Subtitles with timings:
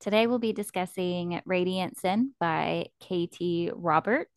[0.00, 4.28] Today we'll be discussing Radiant Sin by Katee Robert.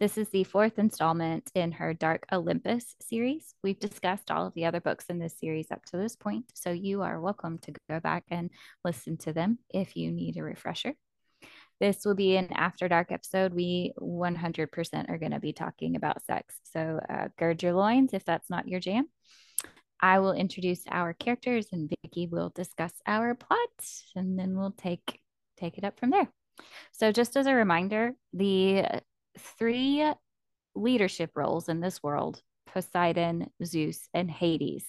[0.00, 3.54] This is the fourth installment in her Dark Olympus series.
[3.62, 6.70] We've discussed all of the other books in this series up to this point, so
[6.70, 8.50] you are welcome to go back and
[8.84, 10.94] listen to them if you need a refresher.
[11.80, 13.52] This will be an after dark episode.
[13.52, 16.54] We 100% are going to be talking about sex.
[16.72, 19.08] So uh, gird your loins if that's not your jam.
[20.00, 23.58] I will introduce our characters and Vicki will discuss our plot
[24.14, 25.20] and then we'll take
[25.56, 26.28] take it up from there.
[26.92, 28.84] So just as a reminder, the
[29.38, 30.04] three
[30.74, 34.84] leadership roles in this world, Poseidon, Zeus, and Hades,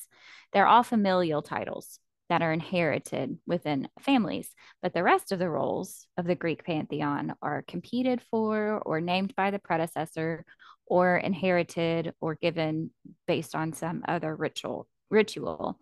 [0.54, 4.50] they're all familial titles that are inherited within families,
[4.82, 9.36] but the rest of the roles of the Greek pantheon are competed for or named
[9.36, 10.44] by the predecessor
[10.88, 12.90] or inherited or given
[13.28, 15.80] based on some other ritual ritual,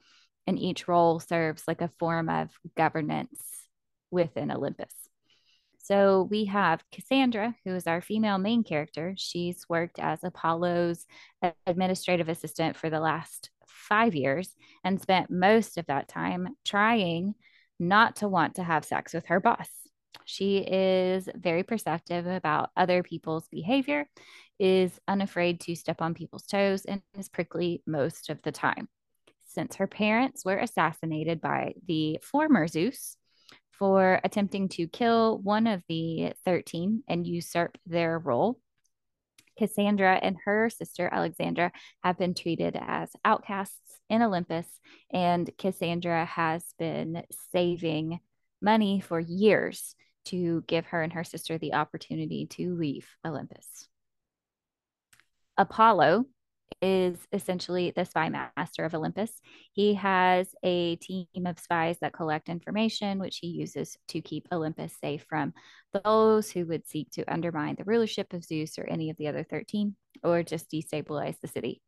[0.48, 3.42] and each role serves like a form of governance
[4.12, 4.94] within Olympus.
[5.80, 9.16] So we have Cassandra, who is our female main character.
[9.18, 11.06] She's worked as Apollo's
[11.68, 17.36] administrative assistant for the last five years and spent most of that time trying
[17.80, 19.68] not to want to have sex with her boss.
[20.24, 24.08] She is very perceptive about other people's behavior,
[24.60, 28.88] is unafraid to step on people's toes, and is prickly most of the time
[29.54, 33.18] since her parents were assassinated by the former Zeus
[33.72, 38.60] for attempting to kill one of the 13 and usurp their role.
[39.58, 41.72] Cassandra and her sister Alexandra
[42.04, 44.68] have been treated as outcasts in Olympus,
[45.12, 48.20] and Cassandra has been saving
[48.62, 53.88] money for years to give her and her sister the opportunity to leave Olympus.
[55.58, 56.26] Apollo,
[56.84, 59.32] is essentially the spy master of Olympus.
[59.72, 64.94] He has a team of spies that collect information, which he uses to keep Olympus
[65.02, 65.54] safe from
[66.04, 69.44] those who would seek to undermine the rulership of Zeus or any of the other
[69.44, 69.96] 13,
[70.26, 71.82] or just destabilize the city.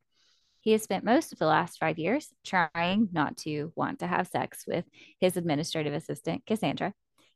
[0.62, 4.28] He has spent most of the last five years trying not to want to have
[4.28, 4.86] sex with
[5.20, 6.94] his administrative assistant, Cassandra,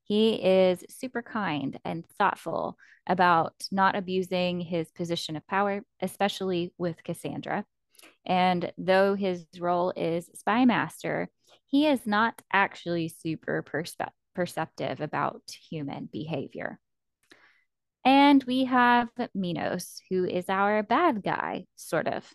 [0.09, 2.75] he is super kind and thoughtful
[3.05, 7.63] about not abusing his position of power, especially with Cassandra.
[8.25, 11.29] And though his role is spy master,
[11.67, 16.79] he is not actually super perspe- perceptive about human behavior.
[18.03, 22.27] And we have Minos, who is our bad guy, sort of.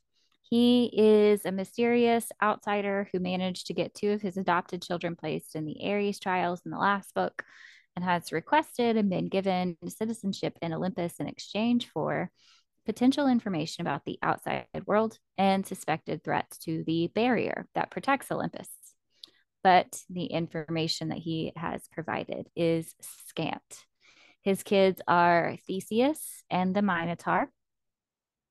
[0.51, 5.57] He is a mysterious outsider who managed to get two of his adopted children placed
[5.57, 7.45] in the Ares trials in the last book
[7.97, 12.31] and has requested and been given citizenship in Olympus in exchange for
[12.85, 18.69] potential information about the outside world and suspected threats to the barrier that protects Olympus.
[19.63, 23.63] But the information that he has provided is scant.
[24.43, 27.51] His kids are Theseus and the Minotaur,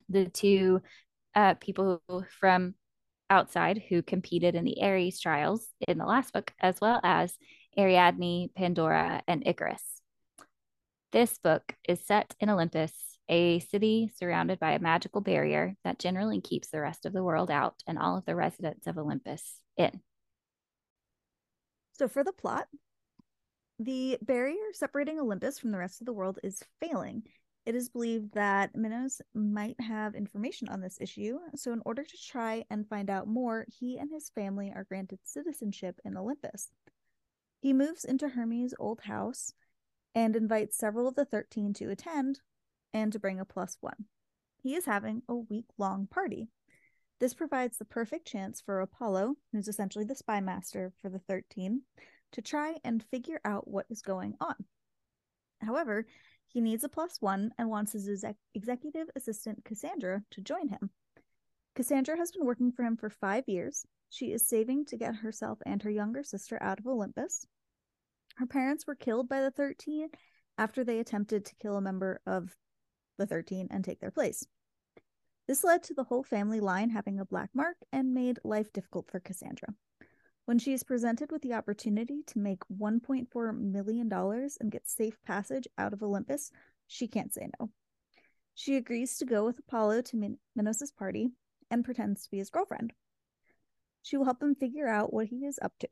[0.09, 0.81] the two
[1.35, 2.01] uh, people
[2.39, 2.75] from
[3.29, 7.37] outside who competed in the Ares trials in the last book, as well as
[7.77, 9.83] Ariadne, Pandora, and Icarus.
[11.11, 12.91] This book is set in Olympus,
[13.29, 17.49] a city surrounded by a magical barrier that generally keeps the rest of the world
[17.49, 20.01] out and all of the residents of Olympus in.
[21.93, 22.67] So, for the plot,
[23.79, 27.23] the barrier separating Olympus from the rest of the world is failing,
[27.65, 32.27] it is believed that Minos might have information on this issue, so in order to
[32.27, 36.69] try and find out more, he and his family are granted citizenship in Olympus.
[37.61, 39.53] He moves into Hermes' old house
[40.13, 42.41] and invites several of the 13 to attend
[42.93, 44.05] and to bring a plus one.
[44.61, 46.49] He is having a week long party.
[47.19, 51.83] This provides the perfect chance for Apollo, who's essentially the spy master for the 13,
[52.33, 54.55] to try and figure out what is going on.
[55.61, 56.05] However,
[56.53, 60.91] he needs a plus one and wants his exec- executive assistant, Cassandra, to join him.
[61.75, 63.85] Cassandra has been working for him for five years.
[64.11, 67.47] She is saving to get herself and her younger sister out of Olympus.
[68.35, 70.09] Her parents were killed by the 13
[70.59, 72.55] after they attempted to kill a member of
[73.17, 74.45] the 13 and take their place.
[75.47, 79.09] This led to the whole family line having a black mark and made life difficult
[79.09, 79.73] for Cassandra.
[80.45, 85.67] When she is presented with the opportunity to make $1.4 million and get safe passage
[85.77, 86.51] out of Olympus,
[86.85, 87.69] she can't say no.
[88.53, 91.31] She agrees to go with Apollo to Min- Minos' party
[91.71, 92.93] and pretends to be his girlfriend.
[94.01, 95.87] She will help him figure out what he is up to.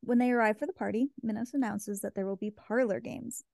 [0.00, 3.44] When they arrive for the party, Minos announces that there will be parlor games.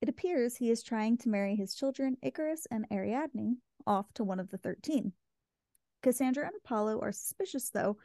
[0.00, 4.40] It appears he is trying to marry his children, Icarus and Ariadne, off to one
[4.40, 5.12] of the 13.
[6.02, 7.98] Cassandra and Apollo are suspicious, though,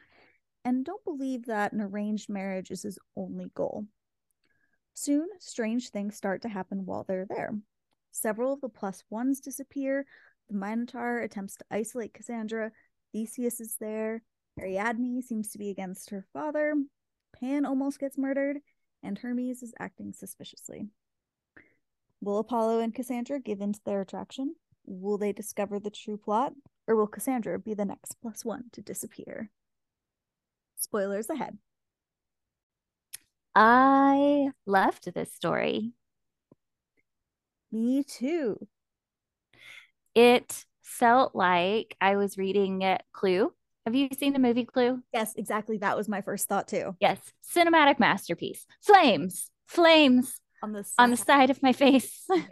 [0.64, 3.84] and don't believe that an arranged marriage is his only goal.
[4.94, 7.52] Soon, strange things start to happen while they're there.
[8.12, 10.06] Several of the plus ones disappear.
[10.48, 12.70] The Minotaur attempts to isolate Cassandra.
[13.12, 14.22] Theseus is there.
[14.58, 16.74] Ariadne seems to be against her father.
[17.40, 18.58] Pan almost gets murdered,
[19.02, 20.88] and Hermes is acting suspiciously.
[22.20, 24.54] Will Apollo and Cassandra give in to their attraction?
[24.86, 26.52] Will they discover the true plot?
[26.86, 29.50] Or will Cassandra be the next plus one to disappear?
[30.76, 31.58] Spoilers ahead.
[33.54, 35.92] I loved this story.
[37.70, 38.66] Me too.
[40.14, 43.52] It felt like I was reading Clue.
[43.86, 45.02] Have you seen the movie Clue?
[45.12, 45.78] Yes, exactly.
[45.78, 46.96] That was my first thought too.
[47.00, 47.18] Yes,
[47.54, 48.66] cinematic masterpiece.
[48.80, 52.24] Flames, flames on the side, on the side of my face.
[52.30, 52.48] yes,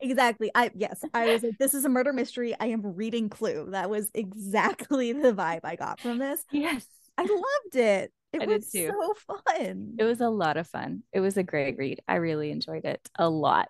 [0.00, 0.50] exactly.
[0.54, 2.54] I yes, I was like, this is a murder mystery.
[2.58, 3.68] I am reading Clue.
[3.70, 6.42] That was exactly the vibe I got from this.
[6.52, 6.86] Yes,
[7.18, 8.12] I loved it.
[8.32, 9.96] It I was so fun.
[9.98, 11.02] It was a lot of fun.
[11.12, 12.00] It was a great read.
[12.08, 13.68] I really enjoyed it a lot.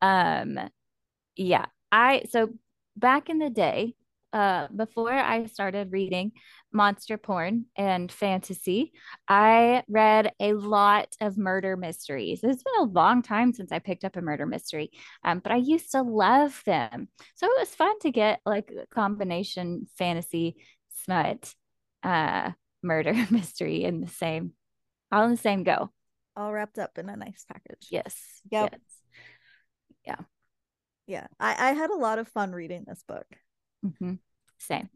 [0.00, 0.58] Um,
[1.36, 2.50] yeah, I so
[2.96, 3.94] back in the day,
[4.32, 6.32] uh, before I started reading
[6.72, 8.92] monster porn and fantasy,
[9.26, 12.40] I read a lot of murder mysteries.
[12.42, 14.90] It's been a long time since I picked up a murder mystery,
[15.24, 17.08] um, but I used to love them.
[17.34, 20.56] So it was fun to get like a combination fantasy
[21.04, 21.54] smut
[22.08, 22.52] uh,
[22.82, 24.52] murder mystery in the same,
[25.12, 25.90] all in the same go.
[26.36, 27.88] All wrapped up in a nice package.
[27.90, 28.16] Yes.
[28.50, 28.70] Yep.
[28.72, 28.80] Yes.
[30.06, 30.24] Yeah.
[31.06, 31.26] Yeah.
[31.38, 33.26] I, I had a lot of fun reading this book.
[33.84, 34.14] Mm-hmm.
[34.58, 34.88] Same.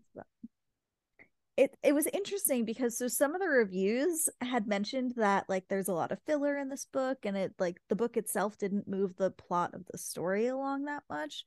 [1.54, 5.88] It it was interesting because so some of the reviews had mentioned that like there's
[5.88, 9.14] a lot of filler in this book and it like the book itself didn't move
[9.16, 11.44] the plot of the story along that much.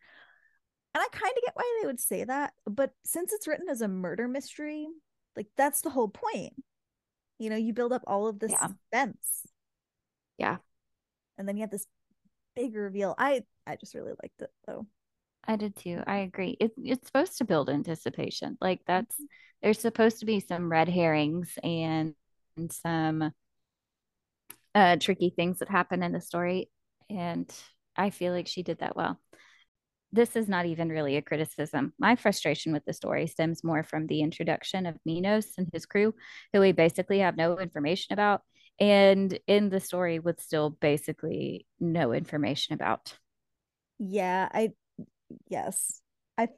[0.93, 3.81] And I kind of get why they would say that, but since it's written as
[3.81, 4.87] a murder mystery,
[5.35, 6.53] like that's the whole point.
[7.39, 8.67] You know, you build up all of this yeah.
[8.67, 9.47] suspense.
[10.37, 10.57] Yeah.
[11.37, 11.87] And then you have this
[12.55, 13.15] big reveal.
[13.17, 14.87] I I just really liked it though.
[15.47, 16.01] I did too.
[16.07, 16.57] I agree.
[16.59, 18.57] It, it's supposed to build anticipation.
[18.61, 19.25] Like that's mm-hmm.
[19.61, 22.15] there's supposed to be some red herrings and,
[22.57, 23.31] and some
[24.73, 26.69] uh tricky things that happen in the story
[27.09, 27.53] and
[27.95, 29.19] I feel like she did that well.
[30.11, 31.93] This is not even really a criticism.
[31.99, 36.15] My frustration with the story stems more from the introduction of Minos and his crew,
[36.53, 38.41] who we basically have no information about,
[38.79, 43.13] and in the story with still basically no information about.
[43.99, 44.71] Yeah, I
[45.47, 46.01] yes,
[46.37, 46.49] I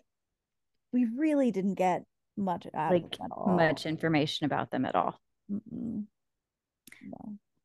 [0.91, 2.03] we really didn't get
[2.35, 3.55] much out like of at all.
[3.55, 5.19] much information about them at all.
[5.49, 6.05] No.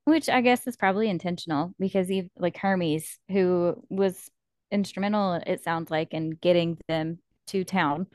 [0.04, 4.30] Which I guess is probably intentional because he like Hermes, who was
[4.72, 8.06] instrumental, it sounds like, in getting them to town,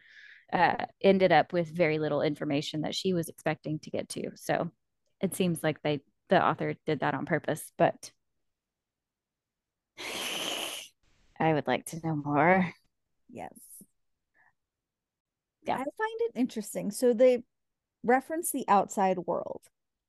[0.52, 4.32] uh, ended up with very little information that she was expecting to get to.
[4.36, 4.72] So
[5.22, 8.12] it seems like they the author did that on purpose, but
[11.40, 12.74] I would like to know more.
[13.30, 13.54] Yes.
[15.64, 15.76] Yeah.
[15.76, 16.92] I find it interesting.
[16.92, 17.44] So they
[18.04, 19.62] reference the outside world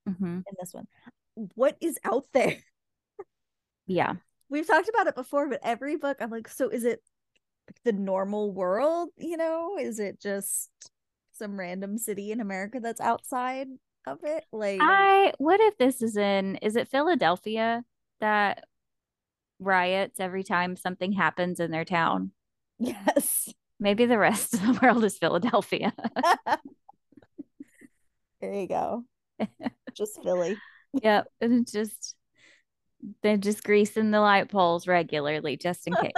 [0.09, 0.25] mm-hmm.
[0.25, 0.87] in this one.
[1.35, 2.57] What is out there?
[3.87, 4.15] Yeah.
[4.51, 7.03] We've talked about it before, but every book I'm like, so is it
[7.85, 9.11] the normal world?
[9.17, 10.71] You know, is it just
[11.33, 13.69] some random city in America that's outside
[14.07, 14.45] of it?
[14.53, 17.85] Like, I, what if this is in, is it Philadelphia
[18.21, 18.65] that
[19.61, 22.33] riots every time something happens in their town.
[22.79, 23.53] Yes.
[23.81, 25.93] Maybe the rest of the world is Philadelphia.
[28.41, 29.05] there you go.
[29.95, 30.57] just Philly.
[31.01, 31.29] Yep.
[31.41, 32.17] And just
[33.23, 36.13] they're just greasing the light poles regularly just in case.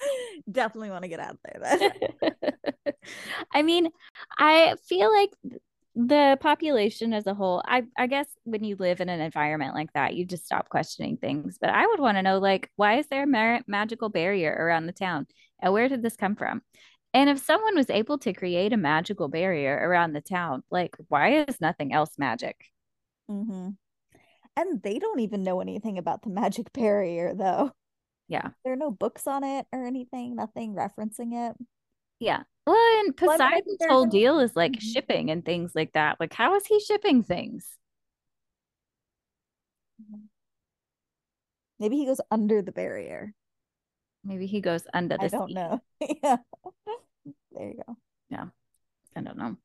[0.50, 2.94] Definitely want to get out there then.
[3.52, 3.88] I mean,
[4.38, 5.30] I feel like
[6.00, 9.92] the population as a whole I, I guess when you live in an environment like
[9.94, 13.08] that you just stop questioning things but i would want to know like why is
[13.08, 15.26] there a mar- magical barrier around the town
[15.60, 16.62] and where did this come from
[17.14, 21.44] and if someone was able to create a magical barrier around the town like why
[21.48, 22.66] is nothing else magic
[23.28, 23.70] mm-hmm.
[24.58, 27.70] And they don't even know anything about the magic barrier though
[28.28, 31.56] yeah there are no books on it or anything nothing referencing it
[32.18, 34.92] yeah well, and Poseidon's whole deal is like mm-hmm.
[34.92, 36.20] shipping and things like that.
[36.20, 37.66] Like, how is he shipping things?
[41.78, 43.32] Maybe he goes under the barrier.
[44.22, 45.54] Maybe he goes under the I don't sea.
[45.54, 45.80] know.
[46.00, 46.36] yeah.
[47.52, 47.96] There you go.
[48.28, 48.46] Yeah.
[49.16, 49.56] I don't know.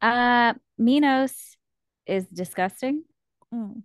[0.00, 1.58] Uh Minos
[2.06, 3.04] is disgusting.
[3.56, 3.82] Mm.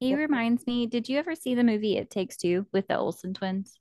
[0.00, 0.16] He Yep.
[0.16, 3.78] reminds me, did you ever see the movie It Takes Two with the Olsen twins?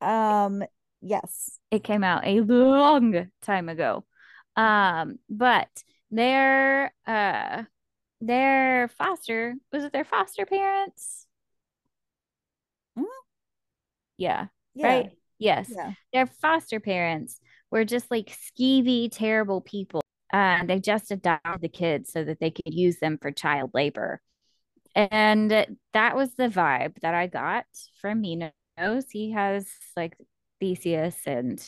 [0.00, 0.62] Um,
[1.00, 1.58] yes.
[1.70, 4.04] It came out a long time ago.
[4.56, 5.68] Um, but
[6.10, 7.64] their uh
[8.20, 11.26] their foster was it their foster parents?
[12.96, 13.26] Mhm.
[14.16, 14.86] Yeah, Yeah.
[14.88, 15.10] right?
[15.38, 15.68] Yes.
[15.68, 15.92] Yeah.
[16.12, 20.02] Their foster parents were just like skeevy, terrible people.
[20.32, 24.20] Uh, they just adopted the kids so that they could use them for child labor.
[24.94, 25.50] And
[25.92, 27.66] that was the vibe that I got
[28.00, 29.10] from Minos.
[29.10, 30.16] He has like
[30.58, 31.62] Theseus and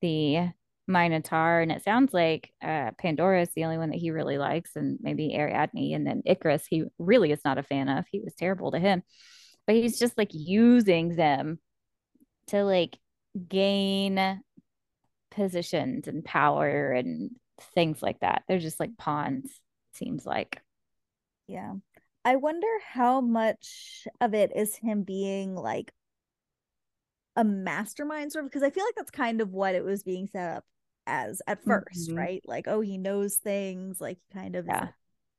[0.00, 0.50] the
[0.86, 4.74] Minotaur, and it sounds like uh, Pandora is the only one that he really likes,
[4.74, 8.06] and maybe Ariadne, and then Icarus, he really is not a fan of.
[8.10, 9.02] He was terrible to him,
[9.66, 11.58] but he's just like using them
[12.48, 12.98] to like
[13.46, 14.42] gain
[15.30, 17.30] positions and power and
[17.74, 18.44] things like that.
[18.48, 19.50] They're just like pawns,
[19.92, 20.60] seems like.
[21.46, 21.74] Yeah.
[22.24, 25.92] I wonder how much of it is him being like
[27.36, 30.26] a mastermind sort of because I feel like that's kind of what it was being
[30.26, 30.64] set up
[31.06, 32.16] as at 1st Mhm.
[32.16, 32.42] right?
[32.44, 34.88] Like, oh, he knows things, like kind of Yeah.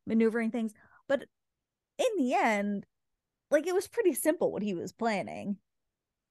[0.07, 0.73] maneuvering things.
[1.07, 1.25] But
[1.97, 2.85] in the end,
[3.51, 5.57] like it was pretty simple what he was planning,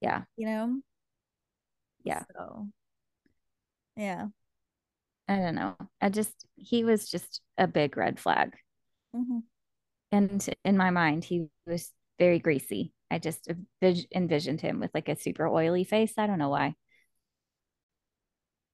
[0.01, 0.25] Yeah.
[0.37, 0.81] you know?
[2.03, 2.23] Yeah.
[2.35, 2.69] So
[3.95, 4.27] yeah.
[5.29, 5.77] I don't know.
[6.01, 8.55] I just, he was just a big red flag.
[9.15, 9.43] Mhm.
[10.11, 12.93] And in my mind, he was very greasy.
[13.11, 16.13] I just envis- envisioned him with like a super oily face.
[16.17, 16.75] I don't know why.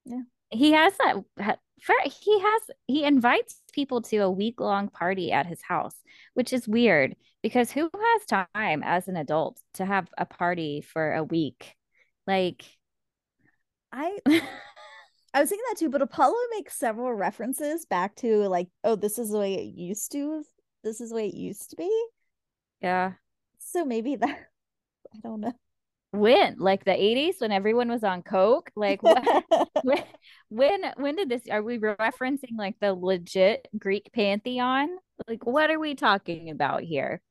[0.05, 0.21] Yeah.
[0.49, 1.59] He has that.
[1.81, 5.95] For, he has he invites people to a week long party at his house,
[6.33, 11.13] which is weird because who has time as an adult to have a party for
[11.13, 11.75] a week?
[12.27, 12.63] Like,
[13.91, 14.19] I
[15.35, 19.19] I was thinking that too, but Apollo makes several references back to like, oh, this
[19.19, 20.45] is the way it used to.
[20.81, 22.05] This is the way it used to be.
[22.81, 23.13] yeah.
[23.59, 24.29] So maybe that
[25.13, 25.51] I don't know.
[26.11, 26.55] When?
[26.57, 28.71] Like the 80s when everyone was on coke?
[28.77, 29.21] Like what?
[29.83, 30.03] when
[30.47, 34.87] when when did this are we referencing like the legit Greek pantheon?
[35.27, 37.21] Like what are we talking about here?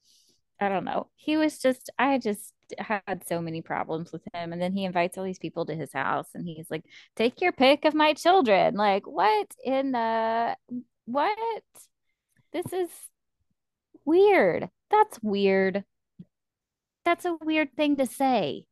[0.61, 1.08] I don't know.
[1.16, 5.16] He was just I just had so many problems with him and then he invites
[5.18, 6.85] all these people to his house and he's like
[7.16, 8.75] take your pick of my children.
[8.76, 10.56] Like what in the
[11.06, 11.38] what?
[12.52, 12.88] This is
[14.04, 14.71] weird.
[14.90, 15.85] That's weird.
[17.04, 18.66] That's a weird thing to say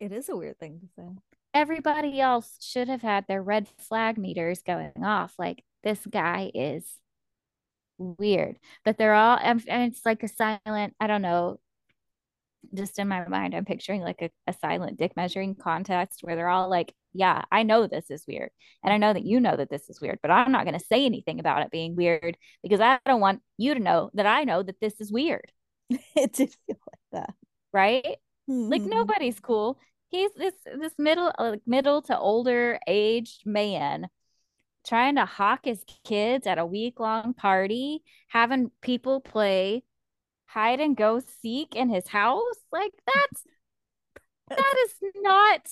[0.00, 1.08] It is a weird thing to say.
[1.52, 5.34] everybody else should have had their red flag meters going off.
[5.38, 6.84] Like this guy is
[7.98, 11.60] weird, but they're all, and it's like a silent, I don't know.
[12.74, 16.48] Just in my mind, I'm picturing like a, a silent dick measuring contest where they're
[16.48, 18.50] all like, Yeah, I know this is weird.
[18.82, 20.84] And I know that you know that this is weird, but I'm not going to
[20.84, 24.44] say anything about it being weird because I don't want you to know that I
[24.44, 25.50] know that this is weird.
[25.90, 27.34] it did feel like that.
[27.72, 28.16] Right.
[28.70, 28.90] like Mhm.
[28.90, 29.78] nobody's cool.
[30.10, 34.08] He's this this middle like middle to older aged man
[34.86, 39.82] trying to hawk his kids at a week long party, having people play
[40.54, 42.56] hide and go seek in his house.
[42.72, 43.42] Like that's
[44.48, 45.68] that is not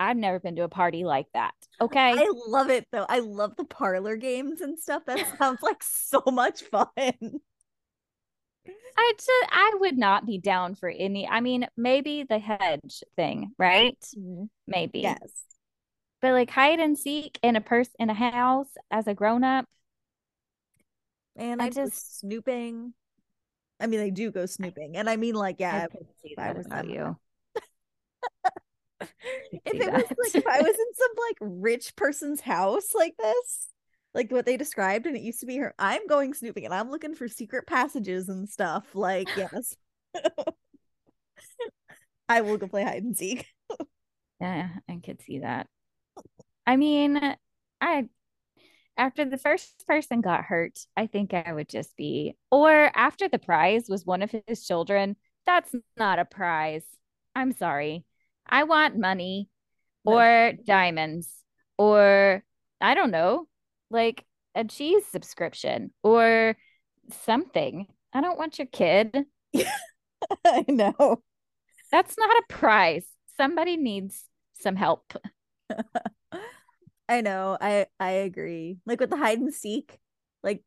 [0.00, 1.54] I've never been to a party like that.
[1.80, 2.12] Okay.
[2.12, 3.06] I love it though.
[3.08, 5.04] I love the parlor games and stuff.
[5.06, 6.88] That sounds like so much fun.
[8.98, 11.28] I just I would not be down for any.
[11.28, 13.98] I mean, maybe the hedge thing, right?
[14.18, 14.44] Mm-hmm.
[14.66, 15.00] Maybe.
[15.00, 15.18] Yes.
[16.22, 19.66] But like hide and seek in a person in a house as a grown up,
[21.36, 22.94] And I I just snooping.
[23.78, 25.86] I mean, they do go snooping, and I mean, like, yeah,
[26.38, 26.88] I I was them.
[26.88, 27.16] you.
[29.00, 29.10] if
[29.64, 33.68] it was like if I was in some like rich person's house like this,
[34.14, 36.90] like what they described, and it used to be her, I'm going snooping and I'm
[36.90, 38.94] looking for secret passages and stuff.
[38.94, 39.76] Like, yes,
[42.28, 43.46] I will go play hide and seek.
[44.38, 45.66] Yeah, I could see that.
[46.66, 47.18] I mean,
[47.80, 48.08] I
[48.96, 53.38] after the first person got hurt, I think I would just be, or after the
[53.38, 56.84] prize was one of his children, that's not a prize.
[57.34, 58.04] I'm sorry.
[58.48, 59.48] I want money
[60.04, 60.12] No.
[60.18, 61.28] or diamonds
[61.78, 62.42] or
[62.80, 63.46] I don't know,
[63.90, 64.24] like
[64.54, 66.56] a cheese subscription or
[67.24, 67.86] something.
[68.12, 69.24] I don't want your kid.
[70.44, 71.22] I know.
[71.92, 73.04] That's not a prize.
[73.36, 74.24] Somebody needs
[74.60, 75.12] some help.
[77.08, 77.56] I know.
[77.60, 78.78] I I agree.
[78.86, 79.98] Like with the hide and seek,
[80.42, 80.62] like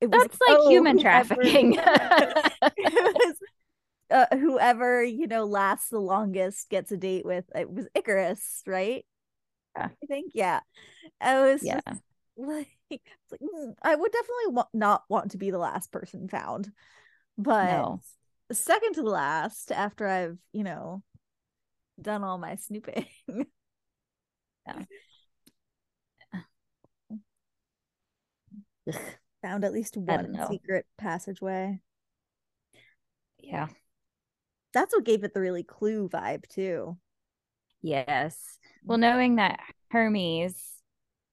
[0.00, 1.74] it was That's like oh, human trafficking.
[1.80, 3.36] it was
[4.10, 9.04] uh, whoever you know lasts the longest gets a date with it was Icarus, right?
[9.76, 9.88] Yeah.
[10.02, 10.60] I think yeah.
[11.20, 11.80] I was Yeah.
[12.36, 13.02] like, like,
[13.42, 16.70] mm, I would definitely wa- not want to be the last person found,
[17.38, 18.00] but No.
[18.52, 21.02] second to the last after I've you know
[22.00, 23.06] done all my snooping.
[24.66, 24.84] Yeah.
[29.42, 31.80] Found at least one secret passageway.
[33.38, 33.68] Yeah.
[34.72, 36.96] That's what gave it the really clue vibe too.
[37.82, 38.58] Yes.
[38.84, 39.60] Well, knowing that
[39.90, 40.56] Hermes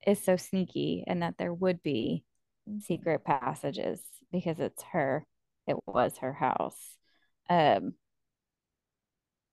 [0.05, 2.23] is so sneaky and that there would be
[2.79, 4.01] secret passages
[4.31, 5.25] because it's her,
[5.67, 6.97] it was her house.
[7.49, 7.93] Um,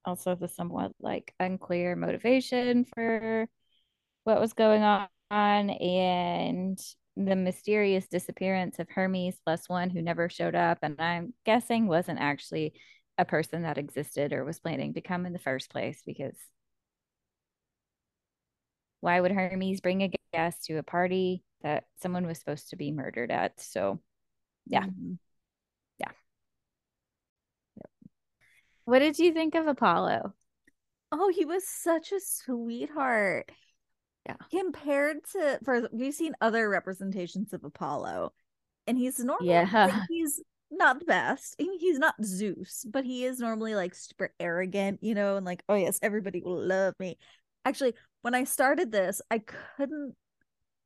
[0.05, 3.49] also, the somewhat like unclear motivation for
[4.25, 5.09] what was going on
[5.71, 6.79] and
[7.16, 12.20] the mysterious disappearance of Hermes plus one who never showed up, and I'm guessing wasn't
[12.20, 12.75] actually
[13.18, 16.37] a person that existed or was planning to come in the first place because
[19.00, 22.92] why would Hermes bring a guest to a party that someone was supposed to be
[22.92, 23.61] murdered at?
[23.61, 24.00] So,
[24.66, 24.85] yeah.
[24.85, 25.18] Mhm.
[28.87, 30.32] What did you think of Apollo?
[31.12, 33.50] Oh, he was such a sweetheart.
[34.26, 34.37] Yeah.
[34.50, 38.33] Compared to for we've seen other representations of Apollo,
[38.87, 39.68] and he's normally Yeah.
[39.73, 40.40] like, he's
[40.71, 41.54] not the best.
[41.61, 45.47] I mean, he's not Zeus, but he is normally like super arrogant, you know, and
[45.47, 47.18] like, oh yes, everybody will love me.
[47.64, 49.38] Actually, when I started this, I
[49.76, 50.14] couldn't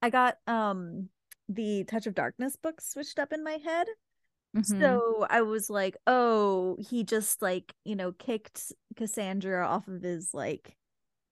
[0.03, 1.09] I got um
[1.49, 3.87] the Touch of Darkness book switched up in my head.
[4.57, 4.67] Mhm.
[4.81, 10.35] So I was like, oh, he just like, you know, kicked Cassandra off of his
[10.35, 10.77] like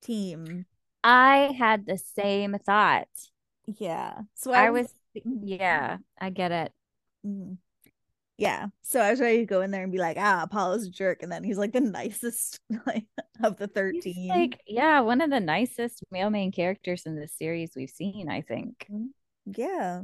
[0.02, 0.64] team.
[1.02, 3.08] I had the same thought.
[3.66, 4.22] Yeah.
[4.34, 6.72] So I I, was, yeah, I get it.
[7.26, 7.58] Mhm.
[8.36, 8.68] Yeah.
[8.82, 11.22] So I was ready to go in there and be like, ah, Apollo's a jerk.
[11.22, 13.06] And then he's like the nicest like
[13.42, 14.28] of the He's 13.
[14.28, 18.42] like, yeah, one of the nicest male main characters in this series we've seen, I
[18.42, 18.86] think.
[19.46, 20.02] yeah.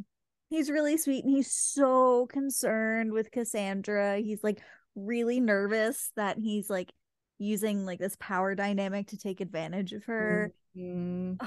[0.51, 4.19] He's really sweet and he's so concerned with Cassandra.
[4.19, 4.63] He's like
[4.95, 6.93] really nervous that he's like
[7.39, 10.53] using like this power dynamic to take advantage of her.
[10.77, 11.39] Mm.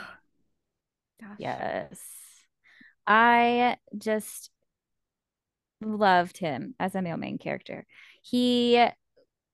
[1.19, 1.37] Gosh.
[1.39, 1.99] Yes.
[3.07, 4.51] I just
[5.81, 7.85] loved him as a male main character.
[8.23, 8.83] He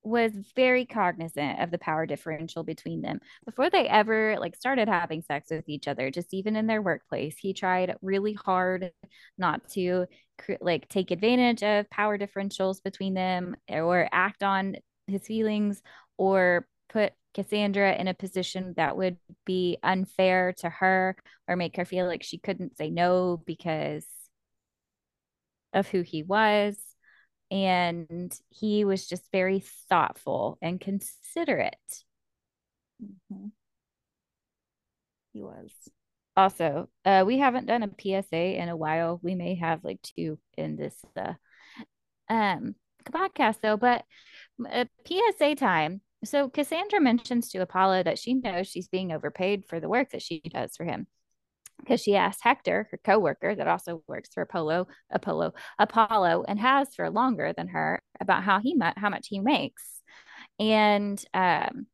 [0.03, 5.21] was very cognizant of the power differential between them before they ever like started having
[5.21, 8.91] sex with each other just even in their workplace he tried really hard
[9.37, 10.05] not to
[10.61, 14.75] like take advantage of power differentials between them or act on
[15.07, 15.81] his feelings
[16.17, 21.85] or put Cassandra in a position that would be unfair to her or make her
[21.85, 24.05] feel like she couldn't say no because
[25.73, 26.77] of who he was
[27.51, 31.75] and he was just very thoughtful and considerate.
[33.01, 33.51] Mhm.
[35.33, 35.71] He was.
[36.35, 39.19] Also, uh, we haven't done a PSA in a while.
[39.21, 41.33] We may have like two in this uh,
[42.29, 42.75] um
[43.05, 44.05] podcast though, but
[44.65, 46.01] a PSA time.
[46.23, 50.21] So Cassandra mentions to Apollo that she knows she's being overpaid for the work that
[50.21, 51.07] she does for him.
[51.79, 56.93] Because she asked Hector, her coworker that also works for Apollo, Apollo, Apollo, and has
[56.95, 60.01] for longer than her, about how he how much he makes,
[60.59, 61.87] and um,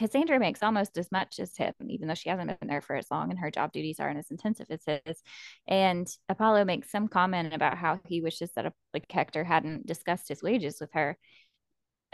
[0.00, 3.10] Cassandra makes almost as much as him, even though she hasn't been there for as
[3.10, 5.22] long, and her job duties aren't as intensive as his.
[5.68, 10.42] And Apollo makes some comment about how he wishes that like Hector hadn't discussed his
[10.42, 11.18] wages with her.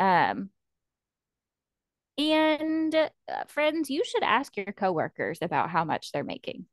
[0.00, 0.50] Um,
[2.18, 3.08] and uh,
[3.48, 6.66] friends, you should ask your coworkers about how much they're making.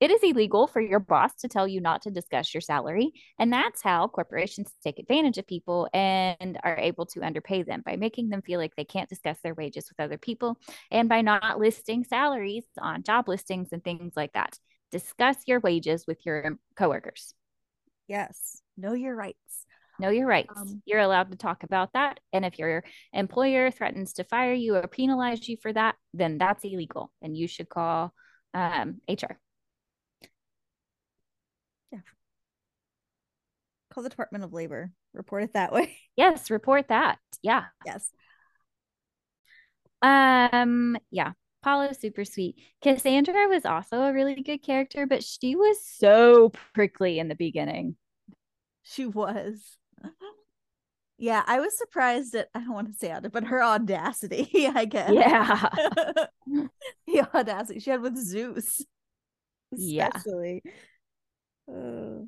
[0.00, 3.12] It is illegal for your boss to tell you not to discuss your salary.
[3.38, 7.96] And that's how corporations take advantage of people and are able to underpay them by
[7.96, 10.56] making them feel like they can't discuss their wages with other people
[10.90, 14.58] and by not listing salaries on job listings and things like that.
[14.90, 17.34] Discuss your wages with your coworkers.
[18.08, 18.62] Yes.
[18.78, 19.66] Know your rights.
[20.00, 20.54] Know your rights.
[20.56, 22.20] Um, You're allowed to talk about that.
[22.32, 22.82] And if your
[23.12, 27.12] employer threatens to fire you or penalize you for that, then that's illegal.
[27.20, 28.14] And you should call
[28.54, 29.38] um, HR.
[31.92, 31.98] Yeah.
[33.92, 34.90] Call the Department of Labor.
[35.12, 35.96] Report it that way.
[36.16, 37.18] Yes, report that.
[37.42, 37.64] Yeah.
[37.86, 38.10] yes.
[40.02, 41.32] Um, yeah.
[41.62, 42.56] Apollo super sweet.
[42.82, 47.96] Cassandra was also a really good character, but she was so prickly in the beginning.
[48.82, 49.76] She was.
[51.18, 54.86] Yeah, I was surprised at I don't want to say it, but her audacity, I
[54.86, 55.10] guess.
[55.12, 55.68] Yeah.
[57.06, 58.84] the audacity she had with Zeus.
[59.72, 60.10] Yeah.
[60.14, 60.62] Especially.
[61.68, 62.26] Uh,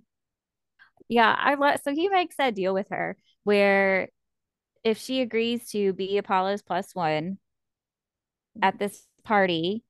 [1.09, 4.09] Yeah, I love so he makes that deal with her where
[4.85, 7.39] if she agrees to be Apollo's plus one
[8.61, 9.85] at this party,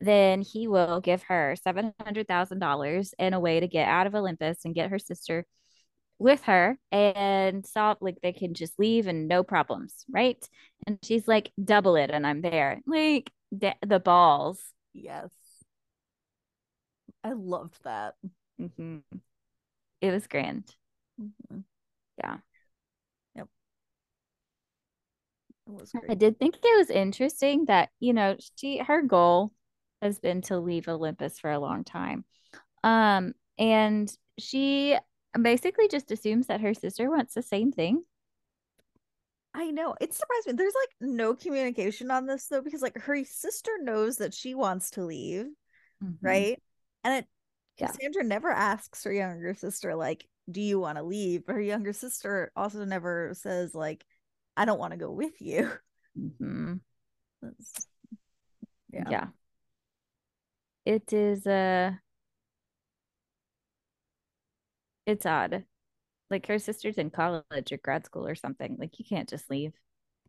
[0.00, 4.74] then he will give her $700,000 and a way to get out of Olympus and
[4.74, 5.46] get her sister
[6.18, 10.42] with her and solve like they can just leave and no problems, right?
[10.86, 12.80] And she's like, double it, and I'm there.
[12.86, 14.60] Like the, the balls.
[14.94, 15.30] Yes.
[17.24, 18.14] I loved that.
[18.60, 18.98] Mm-hmm.
[20.00, 20.74] It was grand.
[21.20, 21.64] Mhm.
[22.18, 22.38] Yeah.
[23.36, 23.48] Yep.
[25.66, 29.52] It was I did think it was interesting that, you know, she her goal
[30.00, 32.24] has been to leave Olympus for a long time.
[32.84, 34.98] Um, and she
[35.42, 38.04] basically just assumes that her sister wants the same thing.
[39.54, 39.94] I know.
[40.00, 40.52] It surprised me.
[40.52, 44.90] There's like no communication on this though, because like her sister knows that she wants
[44.92, 45.46] to leave,
[46.02, 46.18] Mhm.
[46.20, 46.62] right?
[47.04, 47.28] And it
[47.78, 47.88] Yeah.
[47.88, 51.44] Cassandra never asks her younger sister, like, do you want to leave?
[51.46, 54.04] But her younger sister also never says, like,
[54.56, 55.70] I don't want to go with you.
[56.16, 56.80] Mhm.
[58.90, 59.10] Yeah.
[59.10, 59.28] Yeah.
[60.84, 61.92] It is uh
[65.06, 65.64] it's odd.
[66.30, 68.76] Like her sister's in college or grad school or something.
[68.78, 69.72] Like you can't just leave.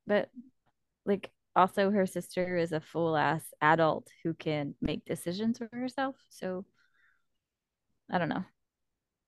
[0.07, 0.31] But
[1.05, 6.15] like also her sister is a full ass adult who can make decisions for herself.
[6.29, 6.65] So
[8.09, 8.43] I don't know.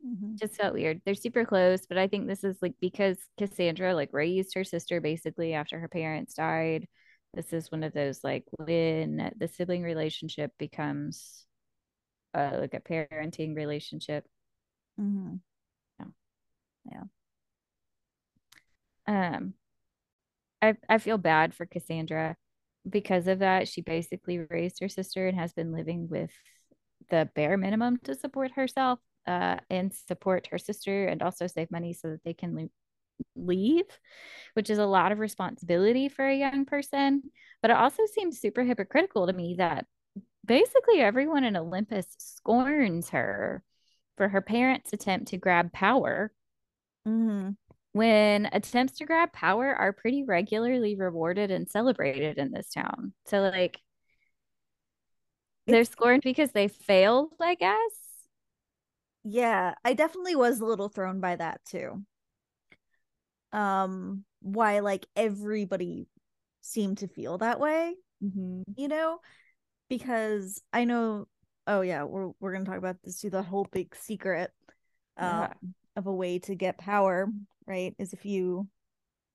[0.05, 0.37] Mhm.
[0.39, 1.01] Just felt weird.
[1.05, 5.01] They're super close, but I think this is like because Cassandra like raised her sister
[5.01, 6.87] basically after her parents died.
[7.33, 11.45] This is one of those like when the sibling relationship becomes
[12.33, 14.25] uh like a parenting relationship.
[14.99, 15.39] Mhm.
[19.07, 19.53] Um
[20.61, 22.35] I I feel bad for Cassandra
[22.89, 23.67] because of that.
[23.67, 26.31] She basically raised her sister and has been living with
[27.09, 31.93] the bare minimum to support herself uh and support her sister and also save money
[31.93, 32.69] so that they can le-
[33.35, 33.85] leave,
[34.55, 37.23] which is a lot of responsibility for a young person.
[37.61, 39.87] But it also seems super hypocritical to me that
[40.45, 43.63] basically everyone in Olympus scorns her
[44.19, 46.31] for her parents' attempt to grab power
[47.05, 47.57] Mhm.
[47.91, 53.13] when attempts to grab power are pretty regularly rewarded and celebrated in this town.
[53.25, 53.81] So, like,
[55.67, 58.27] they're scorned because they failed, I guess.
[59.23, 62.05] Yeah, I definitely was a little thrown by that too.
[63.51, 66.07] Um, why like everybody
[66.61, 68.63] seemed to feel that way, Mm-hmm.
[68.75, 69.19] you know?
[69.89, 71.27] Because I know,
[71.69, 73.29] oh yeah, we're we're gonna talk about this too.
[73.29, 74.51] The whole big secret
[75.15, 75.53] um Yeah.
[75.95, 77.29] of a way to get power,
[77.65, 77.95] right?
[77.97, 78.67] Is if you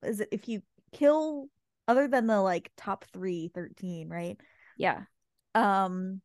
[0.03, 0.61] is it if you
[0.93, 1.47] kill
[1.87, 4.37] other than the like top three 13, right?
[4.77, 5.03] Yeah.
[5.55, 6.21] Um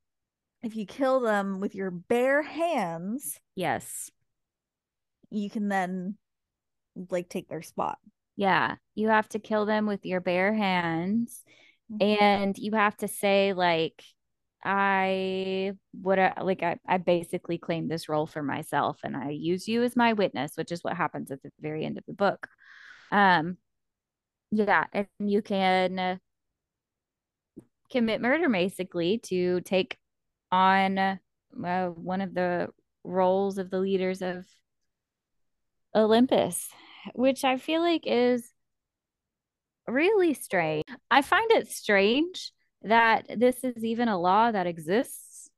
[0.63, 4.11] if you kill them with your bare hands, Yes.
[5.31, 6.19] you can then
[7.09, 7.99] like take their spot.
[8.37, 8.77] Yeah.
[8.95, 11.45] You have to kill them with your bare hands.
[11.93, 12.03] Mhm.
[12.13, 14.03] And you have to say, like,
[14.65, 19.83] I would like I, I basically claim this role for myself and I use you
[19.83, 22.49] as my witness, which is what happens at the very end of the book.
[23.11, 23.57] Um
[24.51, 26.21] yeah, and you can
[27.91, 29.97] commit murder basically to take
[30.53, 31.17] on uh,
[31.51, 32.69] one of the
[33.05, 34.45] roles of the leaders of
[35.95, 36.69] Olympus,
[37.15, 38.53] which I feel like is
[39.87, 40.85] really strange.
[41.11, 45.51] I find it strange that this is even a law that exists.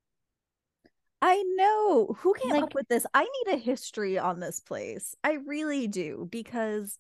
[1.20, 3.06] I know who came Like- up with this.
[3.14, 5.14] I need a history on this place.
[5.22, 6.98] I really do because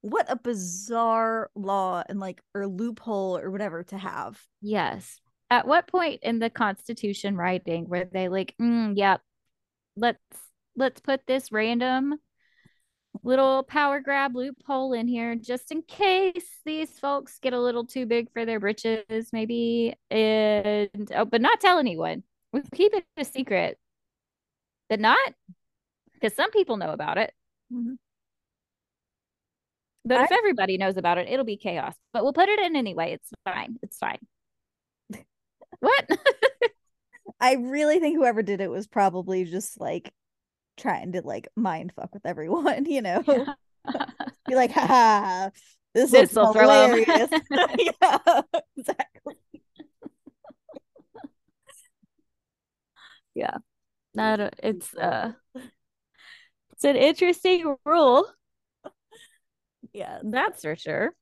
[0.00, 4.40] what a bizarre law and like or loophole or whatever to have.
[4.60, 5.20] Yes.
[5.48, 9.20] At what point in the Constitution writing were they like, mm, yep,
[9.96, 10.18] let's
[10.74, 12.18] let's put this random
[13.26, 18.06] little power grab loophole in here just in case these folks get a little too
[18.06, 19.94] big for their britches, maybe.
[20.10, 22.22] And oh, but not tell anyone.
[22.52, 23.78] We keep it a secret.
[24.88, 25.18] But not
[26.14, 27.32] because some people know about it.
[27.72, 27.96] Mhm.
[30.04, 31.94] But if everybody knows about it, it'll be chaos.
[32.12, 33.14] But we'll put it in anyway.
[33.14, 33.76] It's fine.
[33.82, 34.20] It's fine.
[35.80, 36.08] what?
[37.40, 40.12] I really think whoever did it was probably just like
[40.76, 43.22] trying to like mind fuck with everyone, you know.
[44.48, 45.50] Be like, ha
[45.94, 47.30] this This'll will throw 'em." hilarious.
[48.02, 48.40] yeah,
[48.76, 49.34] exactly.
[53.34, 53.56] yeah,
[54.16, 55.32] a, uh, it's uh
[56.72, 58.28] it's an interesting rule.
[59.92, 60.18] Yeah.
[60.22, 61.14] That's for sure.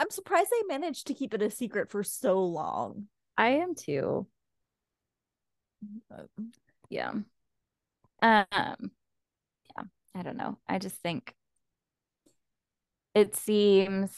[0.00, 3.06] I'm surprised they managed to keep it a secret for so long.
[3.38, 4.26] I am too.
[6.10, 6.28] But-
[6.88, 7.12] Yeah.
[8.26, 8.90] Um
[9.76, 9.84] yeah,
[10.14, 10.58] I don't know.
[10.68, 11.34] I just think
[13.14, 14.12] it seems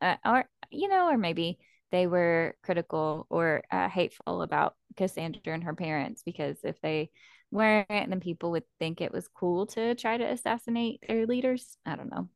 [0.00, 1.58] uh, or you know, or maybe
[1.90, 7.10] they were critical or uh, hateful about Cassandra and her parents because if they
[7.50, 11.78] weren't, then people would think it was cool to try to assassinate their leaders.
[11.86, 12.28] I don't know.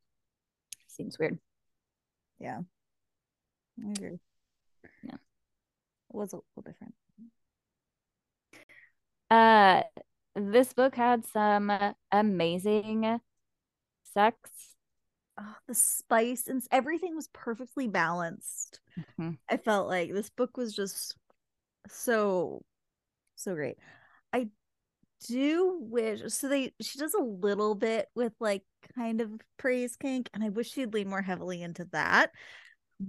[0.87, 1.39] Seems weird.
[2.39, 2.61] Yeah.
[3.85, 4.19] I agree.
[5.03, 5.15] Yeah.
[5.15, 6.95] It was a little different.
[9.33, 9.81] Uh,
[10.35, 11.71] this book had some
[12.11, 13.19] amazing
[14.13, 14.75] sex.
[15.39, 18.79] Oh, the spice and everything was perfectly balanced.
[18.99, 19.31] Mm-hmm.
[19.49, 21.15] I felt like this book was just
[21.87, 22.61] so
[23.35, 23.77] so great.
[24.31, 24.49] I
[25.27, 28.63] do wish so they she does a little bit with like
[28.95, 32.31] kind of praise kink and I wish she'd lean more heavily into that.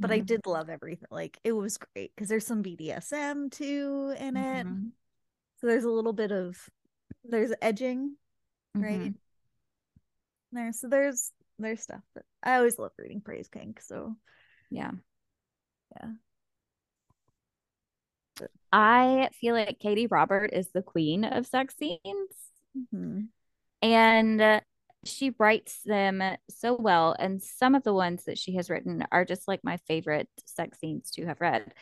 [0.00, 0.26] But I Mhm.
[0.26, 1.08] did love everything.
[1.10, 4.66] Like it was great because there's some BDSM too in it.
[4.66, 4.92] Mhm.
[5.64, 6.59] So there's a little bit of
[7.24, 8.18] there's edging,
[8.74, 9.00] right?
[9.00, 9.14] Mhm.
[10.53, 10.72] There.
[10.74, 13.81] So there's there's stuff that I always love reading praise kink.
[13.81, 14.14] So
[14.70, 14.90] Yeah.
[15.96, 16.11] Yeah.
[18.37, 22.50] But- I feel like Katee Robert is the queen of sex scenes.
[22.77, 23.29] mhm.
[23.81, 24.62] and
[25.05, 29.24] she writes them so well and some of the ones that she has written are
[29.24, 31.72] just like my favorite sex scenes to have read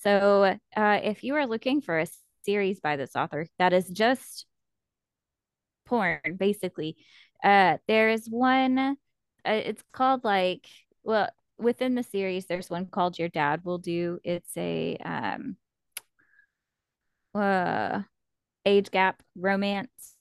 [0.00, 2.06] so uh, if you are looking for a
[2.48, 4.46] series by this author that is just
[5.84, 6.96] porn basically.
[7.44, 8.94] Uh, there is one uh,
[9.44, 10.66] it's called like
[11.02, 14.18] well within the series there's one called your dad will do.
[14.24, 15.56] It's a um
[17.34, 18.00] uh
[18.64, 20.16] age gap romance.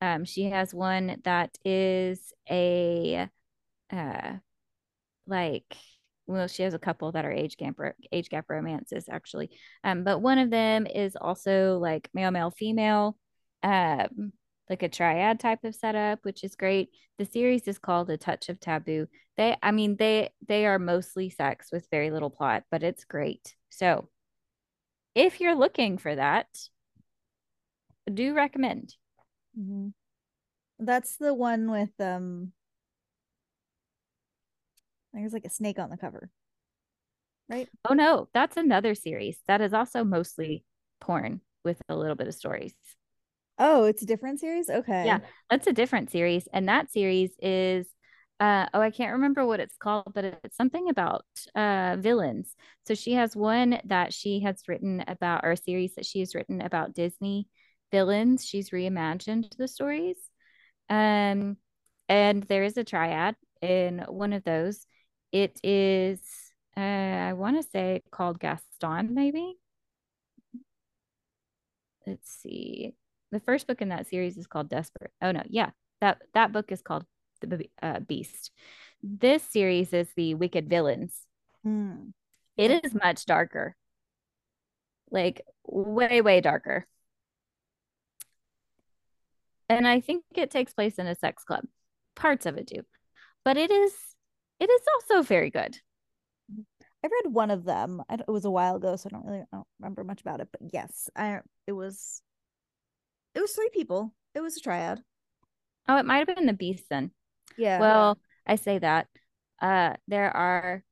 [0.00, 3.28] Um, she has one that is a
[3.92, 4.32] uh
[5.28, 5.76] like
[6.28, 7.76] well, she has a couple that are age gap
[8.12, 9.50] age gap romances actually.
[9.82, 13.16] Um, but one of them is also like male, male, female,
[13.62, 14.32] um,
[14.70, 16.90] like a triad type of setup, which is great.
[17.18, 19.08] The series is called A Touch of Taboo.
[19.36, 23.54] They, I mean, they they are mostly sex with very little plot, but it's great.
[23.70, 24.08] So
[25.14, 26.48] if you're looking for that,
[28.12, 28.94] do recommend.
[29.58, 29.92] Mhm.
[30.78, 32.52] That's the one with um
[35.12, 36.30] there's like a snake on the cover.
[37.48, 37.68] Right?
[37.88, 40.64] Oh no, that's another series that is also mostly
[41.00, 42.74] porn with a little bit of stories.
[43.58, 44.70] Oh, it's a different series?
[44.70, 45.04] Okay.
[45.06, 46.48] Yeah, that's a different series.
[46.52, 47.86] And that series is
[48.40, 52.54] uh oh, I can't remember what it's called, but it's something about uh villains.
[52.86, 56.34] So she has one that she has written about or a series that she has
[56.34, 57.48] written about Disney
[57.90, 58.44] villains.
[58.44, 60.16] She's reimagined the stories.
[60.88, 61.56] Um
[62.08, 64.86] and there is a triad in one of those.
[65.32, 66.20] It is
[66.76, 69.56] uh I want to say called Gaston maybe.
[72.06, 72.94] Let's see.
[73.30, 75.12] The first book in that series is called Desperate.
[75.20, 75.70] Oh no, yeah.
[76.00, 77.04] That that book is called
[77.40, 78.50] The uh, Beast.
[79.02, 81.14] This series is the Wicked Villains.
[81.62, 82.10] Hmm.
[82.56, 83.76] It is much darker.
[85.10, 86.86] Like way way darker.
[89.68, 91.64] And I think it takes place in a sex club.
[92.16, 92.82] Parts of it do.
[93.44, 93.92] But it is
[94.60, 95.76] it is also very good.
[97.04, 98.02] I read one of them.
[98.10, 100.48] It was a while ago, so I don't really I don't remember much about it.
[100.50, 102.22] But yes, I it was
[103.34, 104.14] it was three people.
[104.34, 105.02] It was a triad.
[105.88, 107.12] Oh, it might have been the Beast then.
[107.56, 107.80] Yeah.
[107.80, 109.06] Well, I say that.
[109.60, 110.82] Uh, there are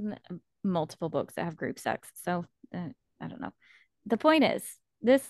[0.00, 0.16] m-
[0.64, 2.08] multiple books that have group sex.
[2.24, 2.88] So uh,
[3.20, 3.52] I don't know.
[4.06, 4.62] The point is,
[5.02, 5.24] this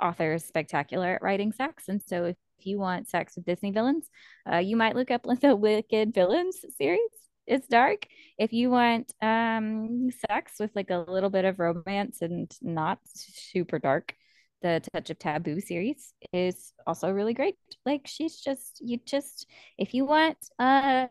[0.00, 1.84] author is spectacular at writing sex.
[1.88, 4.08] And so if, if you want sex with Disney villains,
[4.50, 7.00] uh, you might look up the Wicked Villains series.
[7.46, 8.06] It's dark.
[8.38, 13.78] If you want um, sex with like a little bit of romance and not super
[13.78, 14.14] dark,
[14.62, 17.56] the Touch of Taboo series is also really great.
[17.84, 19.46] Like she's just you just
[19.78, 21.06] if you want uh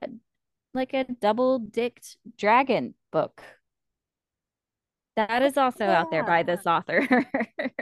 [0.74, 3.42] like a double dicked dragon book.
[5.16, 7.08] That is also out there by this author.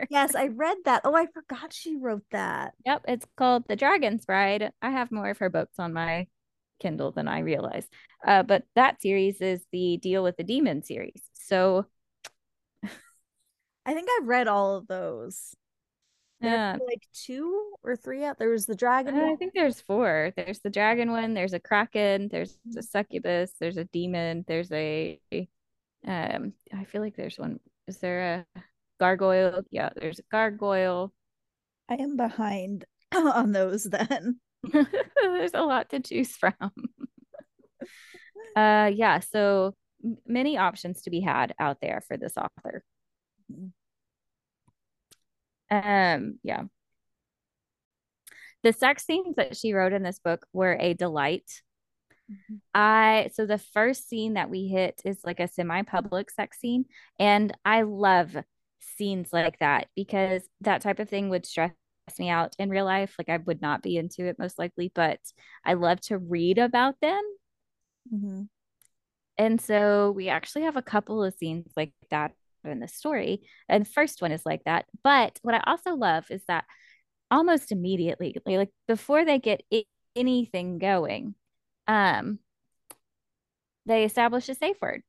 [0.10, 1.02] yes, I read that.
[1.04, 2.74] Oh, I forgot she wrote that.
[2.86, 4.72] yep, it's called The Dragon's Bride.
[4.82, 6.28] I have more of her books on my
[6.80, 7.88] Kindle than I realize.
[8.26, 11.22] Uh, but that series is the Deal with the Demon series.
[11.34, 11.88] So
[13.86, 15.56] I think I've read all of those.
[16.40, 18.38] There yeah, like two or three out.
[18.38, 19.30] There was the dragon one.
[19.30, 20.34] I think there's four.
[20.36, 25.20] There's the dragon one, there's a kraken, there's a succubus, there's a demon, there's a
[26.08, 27.60] um I feel like there's one.
[27.88, 28.62] Is there a
[29.00, 29.64] gargoyle?
[29.72, 31.14] Yeah, there's a gargoyle.
[31.90, 32.86] I am behind
[33.16, 34.40] on those then.
[34.72, 36.54] there's a lot to choose from.
[38.56, 39.76] uh yeah, so
[40.28, 42.84] many options to be had out there for this author.
[45.70, 46.64] Um yeah.
[48.64, 51.62] the sex scenes that she wrote in this book were a delight.
[52.32, 52.56] Mm-hmm.
[52.74, 56.86] I so the first scene that we hit is like a semi-public sex scene,
[57.20, 58.36] and I love
[58.80, 61.72] scenes like that because that type of thing would stress
[62.20, 63.16] me out in real life.
[63.18, 65.20] Like I would not be into it most likely, but
[65.66, 67.22] I love to read about them.
[68.14, 68.44] Mm-hmm.
[69.38, 72.34] And so we actually have a couple of scenes like that
[72.64, 73.42] in the story.
[73.68, 74.86] And the first one is like that.
[75.04, 76.66] But what I also love is that
[77.32, 79.64] almost immediately, like before they get
[80.16, 81.36] anything going,
[81.88, 82.40] um,
[83.86, 85.04] they establish a safe word.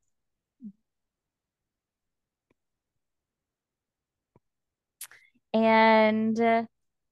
[5.52, 6.38] And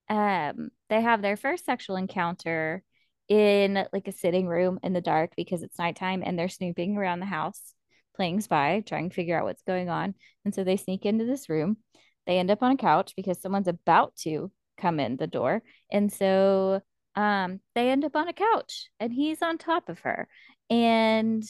[0.09, 2.83] um, they have their first sexual encounter
[3.29, 7.21] in like a sitting room in the dark because it's nighttime and they're snooping around
[7.21, 7.75] the house
[8.15, 10.15] playing spy, trying to figure out what's going on.
[10.45, 11.79] And so they sneak into this room.
[12.27, 15.63] They end up on a couch because someone's about to come in the door.
[15.91, 16.83] And so
[17.15, 20.29] um, they end up on a couch and he's on top of her.
[20.71, 21.45] And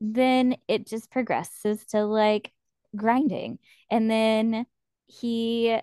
[0.00, 2.52] then it just progresses to like
[2.94, 3.58] grinding.
[3.90, 4.66] And then
[5.06, 5.78] he,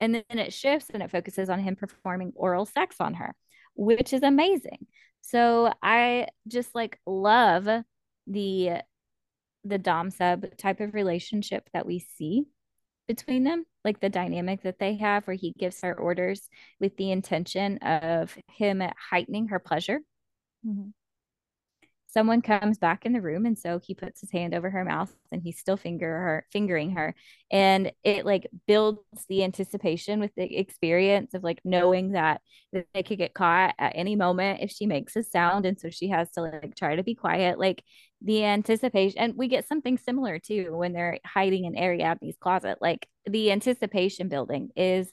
[0.00, 3.34] and then it shifts and it focuses on him performing oral sex on her,
[3.74, 4.86] which is amazing.
[5.20, 7.68] So I just like love
[8.26, 8.70] the
[9.64, 12.44] the dom sub type of relationship that we see
[13.06, 17.10] between them like the dynamic that they have where he gives her orders with the
[17.10, 20.00] intention of him heightening her pleasure.
[20.66, 20.90] Mm-hmm
[22.12, 25.14] someone comes back in the room and so he puts his hand over her mouth
[25.30, 27.14] and he's still finger her fingering her.
[27.50, 32.40] And it like builds the anticipation with the experience of like knowing that,
[32.94, 36.08] they could get caught at any moment if she makes a sound and so she
[36.08, 37.58] has to like try to be quiet.
[37.58, 37.82] Like
[38.22, 42.78] the anticipation and we get something similar too when they're hiding in Ariadne's closet.
[42.80, 45.12] Like the anticipation building is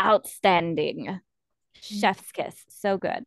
[0.00, 1.06] outstanding.
[1.06, 1.20] Mm.
[1.80, 2.64] chef's kiss.
[2.68, 3.24] So good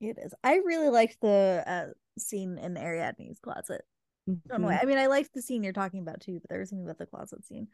[0.00, 0.32] it is.
[0.42, 1.86] I really liked the uh,
[2.18, 3.82] scene in Ariadne's closet.
[4.28, 4.64] Mm-hmm.
[4.64, 6.98] I mean, I liked the scene you're talking about too, but there was something about
[6.98, 7.68] the closet scene.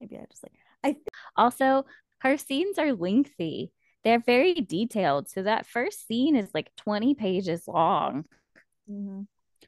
[0.00, 0.52] Maybe I just like.
[0.84, 1.84] I th- also
[2.20, 3.72] her scenes are lengthy.
[4.04, 5.28] They're very detailed.
[5.28, 8.24] So that first scene is like 20 pages long.
[8.90, 9.22] Mm-hmm.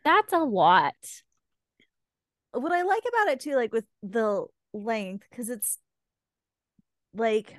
[0.04, 0.94] That's a lot.
[2.52, 5.78] What I like about it too, like with the length, because it's
[7.14, 7.56] like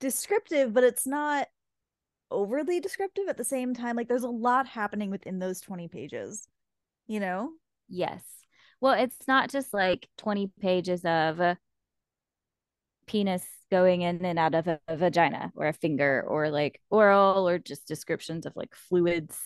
[0.00, 1.48] descriptive, but it's not
[2.30, 6.48] overly descriptive at the same time like there's a lot happening within those 20 pages
[7.08, 7.52] you know?
[7.88, 8.22] Yes.
[8.80, 11.58] Well it's not just like 20 pages of a
[13.06, 17.48] penis going in and out of a, a vagina or a finger or like oral
[17.48, 19.36] or just descriptions of like fluids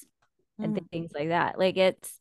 [0.58, 0.90] and mm.
[0.90, 1.58] things like that.
[1.58, 2.18] Like it's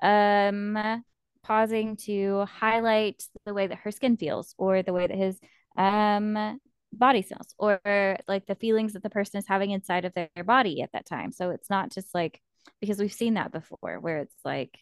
[0.00, 1.02] um
[1.42, 5.38] pausing to highlight the way that her skin feels or the way that his
[5.76, 6.58] um
[6.94, 7.80] body cells or
[8.28, 11.32] like the feelings that the person is having inside of their, body at that time.
[11.32, 12.40] So it's not just like
[12.80, 14.78] because we've seen that before where it's like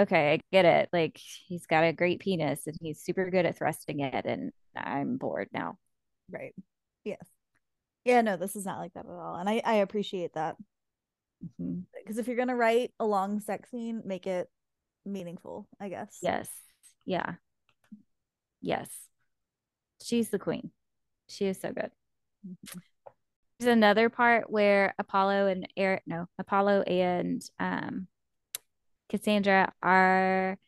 [0.00, 0.88] okay, I get it.
[0.92, 5.16] Like he's got a great penis and he's super good at thrusting it and I'm
[5.18, 5.78] bored now.
[6.30, 6.54] Right.
[7.04, 7.24] Yes.
[8.04, 9.36] Yeah, no, this is not like that at all.
[9.36, 10.56] And I I appreciate that.
[11.58, 12.18] Because mm-hmm.
[12.20, 14.48] if you're going to write a long sex scene, make it
[15.04, 16.18] meaningful, I guess.
[16.22, 16.48] Yes.
[17.04, 17.34] Yeah.
[18.60, 18.88] Yes.
[20.02, 20.70] She's the queen.
[21.28, 21.90] She is so good.
[23.58, 28.08] There's another part where Apollo and Eric, no, Apollo and um,
[29.08, 30.58] Cassandra are,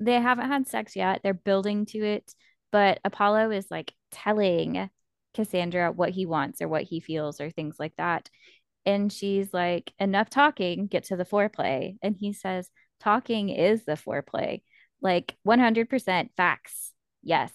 [0.00, 1.20] they haven't had sex yet.
[1.22, 2.34] They're building to it,
[2.72, 4.90] but Apollo is like telling
[5.34, 8.30] Cassandra what he wants or what he feels or things like that.
[8.86, 11.96] And she's like, enough talking, get to the foreplay.
[12.02, 14.62] And he says, talking is the foreplay.
[15.00, 16.92] Like 100% facts.
[17.22, 17.52] Yes.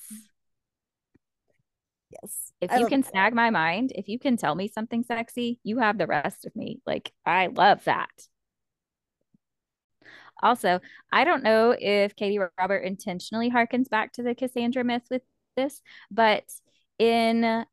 [2.09, 2.51] Yes.
[2.59, 5.97] If you can snag my mind, if you can tell me something sexy, you have
[5.97, 6.81] the rest of me.
[6.85, 8.09] Like, I love that.
[10.41, 10.79] Also,
[11.11, 15.21] I don't know if Katee Robert intentionally harkens back to the Cassandra myth with
[15.55, 16.45] this, but
[16.97, 17.65] in a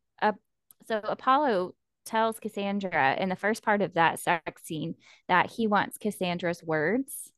[0.86, 1.74] so Apollo
[2.04, 4.94] tells Cassandra in the first part of that sex scene
[5.28, 7.32] that he wants Cassandra's words.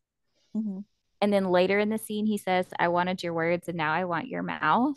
[0.56, 0.80] Mm-hmm.
[1.20, 4.04] And then later in the scene, he says, I wanted your words and now I
[4.04, 4.96] want your mouth.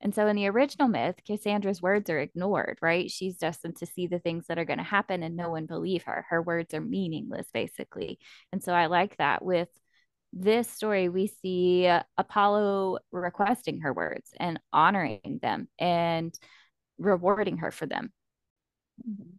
[0.00, 3.10] And so in the original myth, Cassandra's words are ignored, right?
[3.10, 6.04] She's destined to see the things that are going to happen and no one believe
[6.04, 6.24] her.
[6.30, 8.18] Her words are meaningless, basically.
[8.52, 9.68] And so I like that with
[10.32, 16.32] this story, we see Apollo requesting her words and honoring them and
[16.98, 18.12] rewarding her for them.
[19.06, 19.36] Mm-hmm.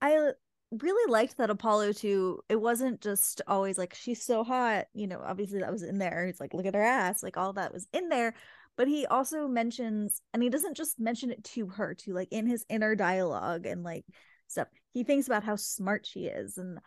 [0.00, 0.32] I
[0.70, 2.40] really liked that Apollo too.
[2.48, 6.26] It wasn't just always like she's so hot, you know, obviously that was in there.
[6.26, 8.34] It's like look at her ass, like all that was in there,
[8.76, 12.46] but he also mentions and he doesn't just mention it to her to like in
[12.46, 14.04] his inner dialogue and like
[14.48, 16.78] stuff he thinks about how smart she is and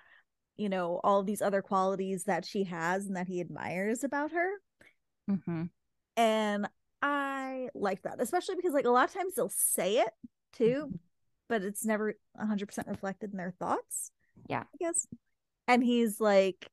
[0.57, 4.49] you know all these other qualities that she has and that he admires about her
[5.29, 5.65] mm-hmm.
[6.17, 6.67] and
[7.01, 10.09] i like that especially because like a lot of times they'll say it
[10.53, 10.95] too mm-hmm.
[11.49, 14.11] But it's never 100% reflected in their thoughts
[14.47, 15.07] yeah i guess
[15.67, 16.67] and he's like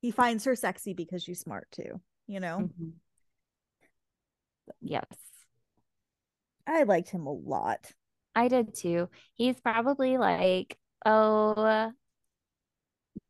[0.00, 2.88] he finds her sexy because she's smart too you know mm-hmm.
[4.80, 5.04] yes
[6.66, 7.92] i liked him a lot
[8.34, 11.92] i did too he's probably like oh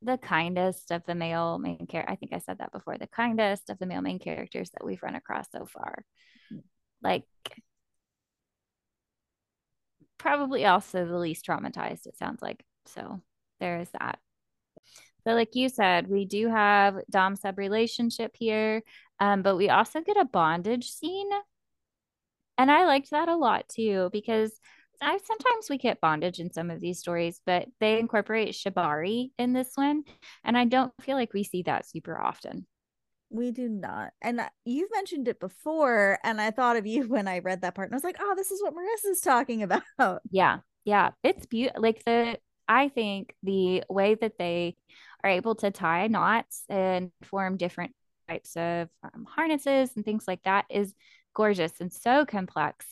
[0.02, 2.10] the kindest of the male main character.
[2.10, 2.98] I think I said that before.
[2.98, 6.04] The kindest of the male main characters that we've run across so far.
[7.02, 7.24] Like,
[10.18, 12.64] probably also the least traumatized, it sounds like.
[12.86, 13.20] So
[13.60, 14.18] there is that.
[15.24, 18.82] But like you said, we do have Dom sub relationship here,
[19.18, 21.28] um, but we also get a bondage scene.
[22.58, 24.58] And I liked that a lot too, because
[25.02, 29.52] I sometimes we get bondage in some of these stories, but they incorporate shibari in
[29.52, 30.04] this one,
[30.44, 32.66] and I don't feel like we see that super often.
[33.31, 34.12] We do not.
[34.22, 37.89] And you've mentioned it before, and I thought of you when I read that part,
[37.89, 39.62] and I was like, "Oh, this is what Marissa's talking
[39.99, 41.83] about." Yeah, yeah, it's beautiful.
[41.83, 44.77] Like the, I think the way that they
[45.24, 47.95] are able to tie knots and form different
[48.29, 50.95] types of um, harnesses and things like that is
[51.35, 52.87] gorgeous and so complex,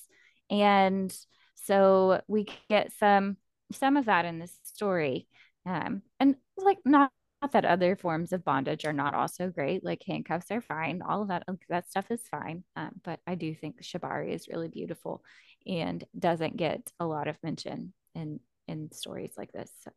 [0.50, 1.16] and
[1.54, 3.36] so we get some
[3.72, 5.26] some of that in this story.
[5.66, 7.10] Um, and like not,
[7.44, 9.84] not that other forms of bondage are not also great.
[9.84, 11.02] Like handcuffs are fine.
[11.06, 12.64] All of that that stuff is fine.
[12.74, 15.22] Um, but I do think Shibari is really beautiful
[15.66, 19.70] and doesn't get a lot of mention in in stories like this.
[19.82, 19.90] So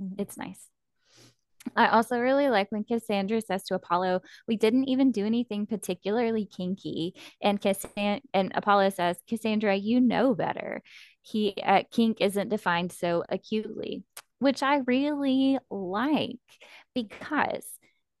[0.00, 0.14] mm-hmm.
[0.18, 0.64] it's nice.
[1.74, 6.46] I also really like when Cassandra says to Apollo, "We didn't even do anything particularly
[6.46, 10.82] kinky," and Cassan- and Apollo says, "Cassandra, you know better.
[11.22, 14.04] He uh, kink isn't defined so acutely,"
[14.42, 16.38] which I really like
[16.94, 17.66] because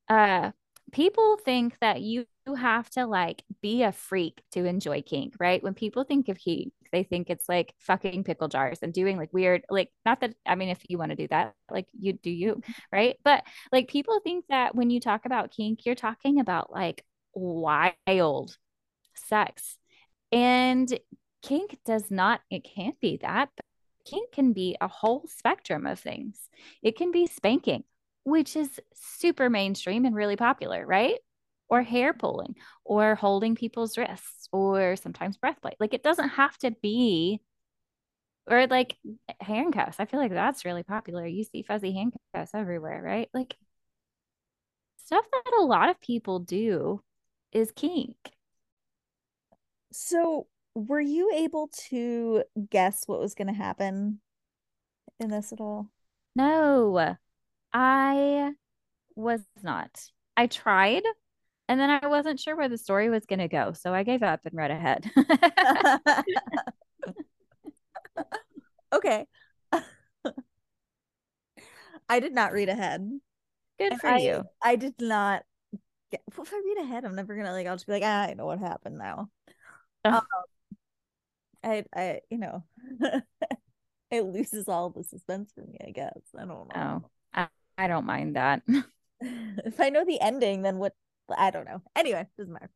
[0.08, 0.52] uh,
[0.92, 5.62] people think that you have to like be a freak to enjoy kink, right?
[5.62, 9.32] When people think of kink, they think it's like fucking pickle jars and doing like
[9.32, 12.30] weird, like, not that, I mean, if you want to do that, like, you do
[12.30, 12.60] you,
[12.92, 13.16] right?
[13.24, 17.04] But like, people think that when you talk about kink, you're talking about like
[17.34, 18.56] wild
[19.14, 19.78] sex.
[20.30, 20.92] And
[21.42, 23.50] kink does not, it can't be that.
[24.04, 26.48] Kink can be a whole spectrum of things.
[26.82, 27.84] It can be spanking,
[28.24, 31.18] which is super mainstream and really popular, right?
[31.68, 35.72] Or hair pulling, or holding people's wrists, or sometimes breath play.
[35.80, 37.40] Like it doesn't have to be,
[38.50, 38.96] or like
[39.40, 40.00] handcuffs.
[40.00, 41.26] I feel like that's really popular.
[41.26, 43.28] You see fuzzy handcuffs everywhere, right?
[43.32, 43.56] Like
[44.96, 47.02] stuff that a lot of people do
[47.52, 48.16] is kink.
[49.92, 54.20] So, were you able to guess what was going to happen
[55.20, 55.90] in this at all?
[56.34, 57.16] No.
[57.72, 58.52] I
[59.14, 60.10] was not.
[60.36, 61.02] I tried
[61.68, 63.72] and then I wasn't sure where the story was going to go.
[63.72, 65.10] So I gave up and read ahead.
[68.92, 69.26] okay.
[72.08, 73.08] I did not read ahead.
[73.78, 74.44] Good for I, you.
[74.62, 75.44] I did not
[76.10, 78.34] get, if I read ahead, I'm never gonna like I'll just be like, ah, I
[78.34, 79.28] know what happened now.
[80.04, 80.20] Um,
[81.64, 82.64] I I you know
[84.10, 86.20] it loses all the suspense for me, I guess.
[86.36, 87.02] I don't know.
[87.04, 87.48] Oh, I,
[87.78, 88.62] I don't mind that.
[89.20, 90.94] if I know the ending, then what
[91.36, 91.82] I don't know.
[91.96, 92.70] Anyway, doesn't matter.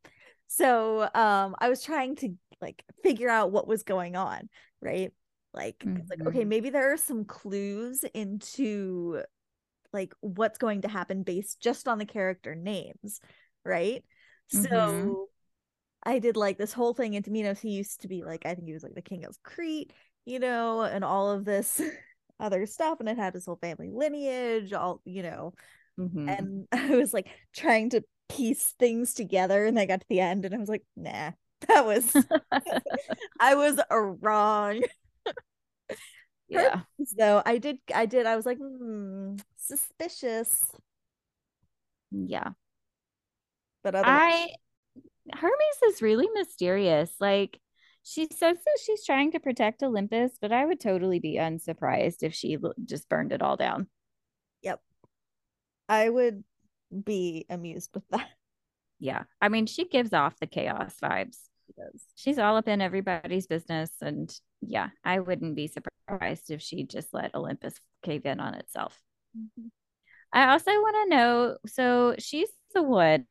[0.49, 4.49] So um I was trying to like figure out what was going on,
[4.81, 5.13] right?
[5.53, 6.03] Like mm-hmm.
[6.09, 6.49] like okay, mm-hmm.
[6.49, 9.23] maybe there are some clues into
[9.93, 13.21] like what's going to happen based just on the character names,
[13.65, 14.05] right?
[14.55, 14.65] Mm-hmm.
[14.65, 15.29] So
[16.07, 17.61] I did like this whole thing into Minos.
[17.61, 19.93] He used to be like, I think he was like the king of Crete,
[20.25, 21.83] you know, and all of this
[22.41, 23.01] other stuff.
[23.01, 25.53] And it had his whole family lineage, all, you know.
[25.99, 26.29] Mm-hmm.
[26.29, 29.67] And I was like trying to piece things together.
[29.67, 31.33] And I got to the end and I was like, nah,
[31.69, 32.15] that was,
[33.41, 34.83] I was wrong.
[36.49, 36.83] yeah.
[37.17, 40.65] So I did, I did, I was like, hmm, suspicious.
[42.13, 42.51] Yeah.
[43.83, 44.49] But otherwise- I,
[45.33, 47.13] Hermes is really mysterious.
[47.21, 47.61] Like,
[48.03, 52.35] she says that she's trying to protect Olympus, but I would totally be unsurprised if
[52.35, 53.89] she just burned it all down.
[54.63, 54.81] Yep.
[55.89, 56.45] I would
[57.05, 58.29] be amused with that.
[59.01, 59.25] Yeah.
[59.43, 61.39] I mean, she gives off the chaos vibes.
[61.67, 62.05] She does.
[62.15, 63.91] She's all up in everybody's business.
[64.01, 67.75] And yeah, I wouldn't be surprised if she just let Olympus
[68.05, 69.03] cave in on itself.
[69.37, 69.67] Mm-hmm.
[70.33, 73.25] I also want to know so she's the wood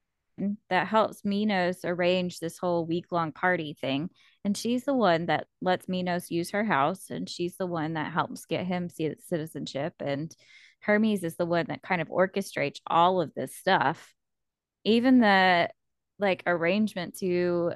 [0.69, 4.09] that helps Minos arrange this whole week long party thing.
[4.43, 7.09] And she's the one that lets Minos use her house.
[7.09, 9.93] And she's the one that helps get him see citizenship.
[9.99, 10.36] And
[10.81, 14.13] Hermes is the one that kind of orchestrates all of this stuff.
[14.83, 15.69] Even the
[16.19, 17.73] like arrangement to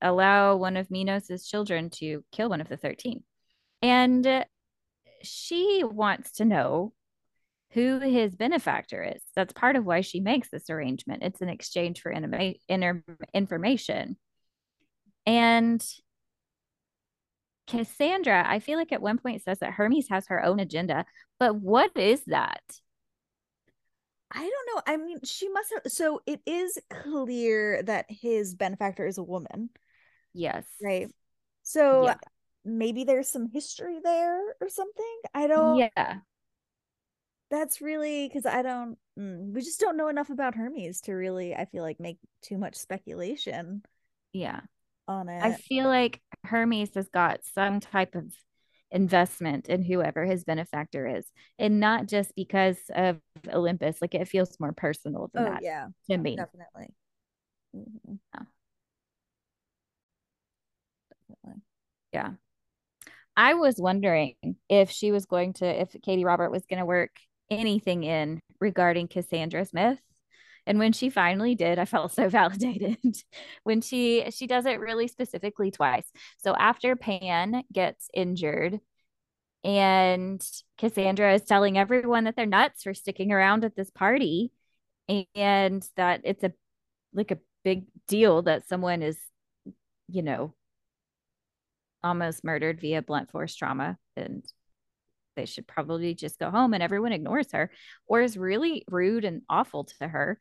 [0.00, 3.22] allow one of Minos's children to kill one of the 13.
[3.82, 4.44] And
[5.22, 6.92] she wants to know
[7.74, 9.20] who his benefactor is.
[9.34, 11.24] That's part of why she makes this arrangement.
[11.24, 13.02] It's an exchange for inter-
[13.34, 14.16] information.
[15.26, 15.84] And
[17.66, 21.04] Cassandra, I feel like at one point says that Hermes has her own agenda,
[21.40, 22.62] but what is that?
[24.30, 24.82] I don't know.
[24.86, 25.92] I mean, she must have.
[25.92, 29.70] So it is clear that his benefactor is a woman.
[30.32, 30.64] Yes.
[30.82, 31.08] Right.
[31.62, 32.16] So yeah.
[32.64, 35.18] maybe there's some history there or something.
[35.32, 35.78] I don't.
[35.78, 36.18] Yeah.
[37.50, 38.98] That's really because I don't.
[39.18, 41.54] Mm, we just don't know enough about Hermes to really.
[41.54, 43.82] I feel like make too much speculation.
[44.32, 44.60] Yeah.
[45.06, 45.42] On it.
[45.42, 48.32] I feel like Hermes has got some type of
[48.94, 51.26] investment in whoever his benefactor is
[51.58, 53.18] and not just because of
[53.52, 56.94] olympus like it feels more personal than oh, that yeah to me definitely
[57.74, 58.14] mm-hmm.
[58.32, 58.44] yeah.
[61.28, 61.62] definitely
[62.12, 62.30] yeah
[63.36, 64.36] i was wondering
[64.68, 67.16] if she was going to if Katee robert was going to work
[67.50, 70.00] anything in regarding cassandra's myth.
[70.66, 72.98] And when she finally did i felt so validated
[73.64, 76.10] when she she does it really specifically twice.
[76.38, 78.80] So after pan gets injured
[79.64, 80.46] and
[80.78, 84.52] cassandra is telling everyone that they're nuts for sticking around at this party
[85.34, 86.52] and that it's a
[87.12, 89.18] like a big deal that someone is
[90.08, 90.54] you know
[92.02, 94.44] almost murdered via blunt force trauma and
[95.36, 97.70] they should probably just go home and everyone ignores her
[98.06, 100.40] or is really rude and awful to her.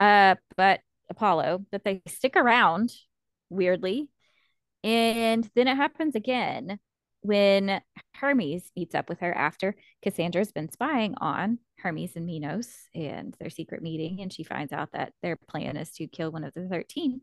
[0.00, 2.90] Uh, but Apollo, that they stick around
[3.50, 4.08] weirdly.
[4.84, 6.78] And then it happens again
[7.22, 7.80] when
[8.14, 13.50] Hermes meets up with her after Cassandra's been spying on Hermes and Minos and their
[13.50, 14.20] secret meeting.
[14.20, 17.20] And she finds out that their plan is to kill one of the 13.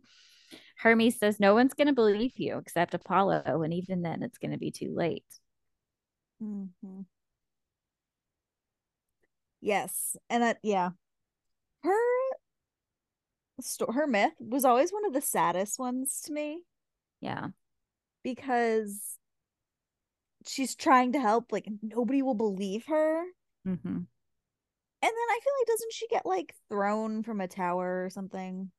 [0.78, 3.62] Hermes says, No one's going to believe you except Apollo.
[3.64, 5.26] And even then, it's going to be too late.
[6.41, 7.01] Mm-hmm.
[9.61, 10.91] Yes, and that yeah,
[11.83, 11.97] her
[13.61, 16.63] sto- her myth was always one of the saddest ones to me.
[17.21, 17.47] Yeah,
[18.23, 19.17] because
[20.45, 23.23] she's trying to help, like nobody will believe her.
[23.67, 23.88] Mm-hmm.
[23.88, 24.07] And
[25.01, 28.71] then I feel like doesn't she get like thrown from a tower or something?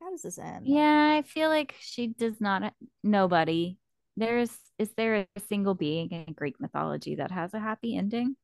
[0.00, 0.66] How does this end?
[0.66, 2.74] Yeah, I feel like she does not.
[3.02, 3.78] Nobody
[4.16, 8.36] there's is there a single being in Greek mythology that has a happy ending?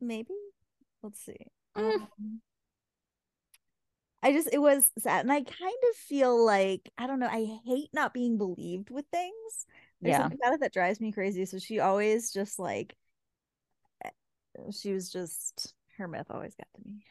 [0.00, 0.34] Maybe.
[1.02, 1.36] Let's see.
[1.76, 1.94] Mm.
[1.94, 2.40] Um,
[4.22, 7.28] I just it was sad, and I kind of feel like I don't know.
[7.28, 9.66] I hate not being believed with things.
[10.00, 10.18] There's yeah.
[10.22, 11.44] something about it that drives me crazy.
[11.44, 12.96] So she always just like
[14.04, 14.10] eh,
[14.72, 17.04] she was just her myth always got to me.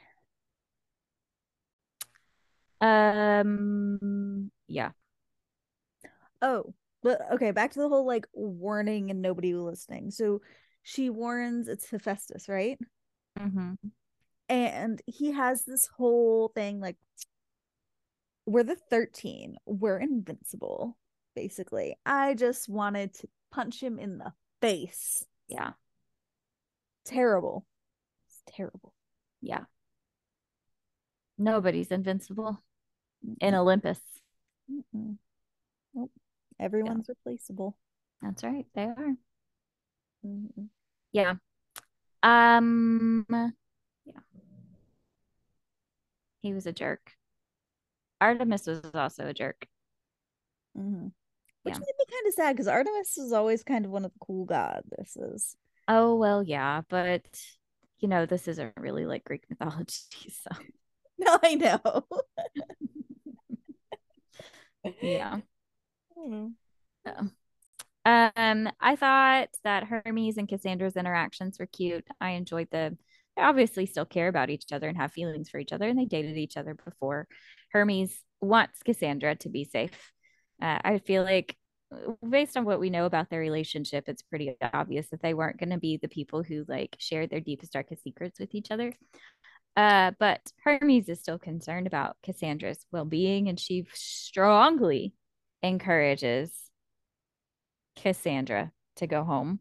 [2.81, 4.51] Um.
[4.67, 4.91] Yeah.
[6.43, 10.11] Oh, but okay, back to the whole like warning and nobody listening.
[10.11, 10.41] So
[10.83, 12.77] she warns it's Hephaestus, right?
[13.39, 13.73] Mm-hmm.
[14.49, 16.97] And he has this whole thing like,
[18.45, 20.97] we're the 13, we're invincible,
[21.33, 21.97] basically.
[22.05, 25.25] I just wanted to punch him in the face.
[25.47, 25.71] Yeah.
[27.05, 27.65] Terrible.
[28.27, 28.93] It's terrible.
[29.41, 29.63] Yeah.
[31.37, 32.61] Nobody's invincible
[33.39, 33.99] in Olympus.
[34.69, 35.17] Mm-mm.
[35.93, 36.11] Nope.
[36.59, 37.15] Everyone's yeah.
[37.17, 37.77] replaceable.
[38.21, 38.65] That's right.
[38.73, 39.15] They are.
[40.25, 40.63] Mm-hmm.
[41.11, 41.35] Yeah.
[42.21, 43.25] Um
[44.05, 44.19] yeah.
[46.41, 47.11] He was a jerk.
[48.21, 49.67] Artemis was also a jerk.
[50.77, 51.07] Mm-hmm.
[51.63, 51.79] Which yeah.
[51.79, 54.45] made me kind of sad because Artemis is always kind of one of the cool
[54.45, 55.55] goddesses.
[55.87, 57.23] Oh well, yeah, but
[57.99, 60.49] you know this isn't really like Greek mythology, so.
[61.19, 61.79] No, I know.
[65.01, 65.37] yeah.
[66.23, 66.47] Mm-hmm.
[67.05, 67.21] Yeah.
[68.05, 72.05] Um, I thought that Hermes and Cassandra's interactions were cute.
[72.19, 72.97] I enjoyed them.
[73.35, 76.05] They obviously still care about each other and have feelings for each other, and they
[76.05, 77.27] dated each other before.
[77.71, 80.11] Hermes wants Cassandra to be safe.
[80.61, 81.55] Uh, I feel like,
[82.27, 85.69] based on what we know about their relationship, it's pretty obvious that they weren't going
[85.69, 88.93] to be the people who like shared their deepest, darkest secrets with each other.
[89.75, 95.13] Uh, but Hermes is still concerned about Cassandra's well being, and she strongly
[95.63, 96.51] encourages
[97.95, 99.59] Cassandra to go home.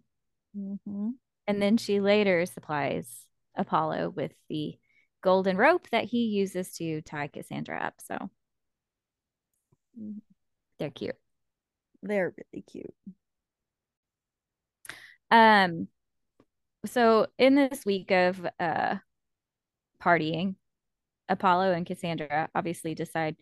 [0.56, 1.10] Mm-hmm.
[1.46, 3.26] And then she later supplies
[3.56, 4.78] Apollo with the
[5.22, 7.94] golden rope that he uses to tie Cassandra up.
[7.98, 8.30] So
[9.98, 10.20] Mhm.
[10.78, 11.16] they're cute.
[12.02, 12.94] They're really cute.
[15.30, 15.88] Um,
[16.86, 18.96] so in this week of uh
[20.02, 20.56] partying,
[21.28, 23.36] Apollo and Cassandra obviously decide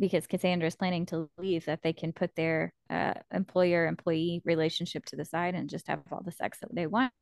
[0.00, 5.04] because Cassandra is planning to leave that they can put their uh, employer employee relationship
[5.06, 7.12] to the side and just have all the sex that they want.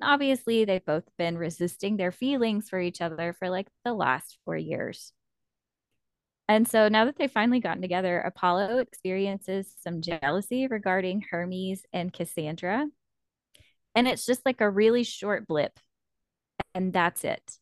[0.00, 4.38] And obviously, they've both been resisting their feelings for each other for like the last
[4.44, 5.12] four years.
[6.48, 12.12] And so now that they've finally gotten together, Apollo experiences some jealousy regarding Hermes and
[12.12, 12.86] Cassandra.
[13.94, 15.78] And it's just like a really short blip.
[16.74, 17.58] And that's it.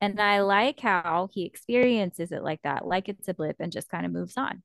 [0.00, 3.88] And I like how he experiences it like that, like it's a blip and just
[3.88, 4.62] kind of moves on.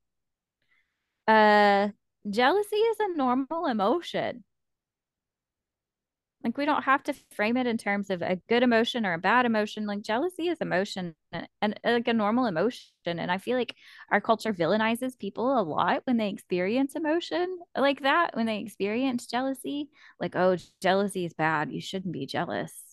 [1.27, 1.89] Uh
[2.30, 4.43] jealousy is a normal emotion.
[6.43, 9.17] Like we don't have to frame it in terms of a good emotion or a
[9.17, 9.86] bad emotion.
[9.86, 12.91] Like jealousy is emotion and, and like a normal emotion.
[13.05, 13.75] And I feel like
[14.09, 19.27] our culture villainizes people a lot when they experience emotion like that, when they experience
[19.27, 19.89] jealousy.
[20.19, 21.73] Like, oh, jealousy is bad.
[21.73, 22.88] You shouldn't be jealous.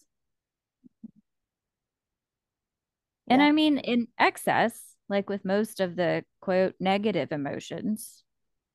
[3.29, 3.49] And Yeah.
[3.49, 8.22] I mean, in excess, like with most of the quote negative emotions,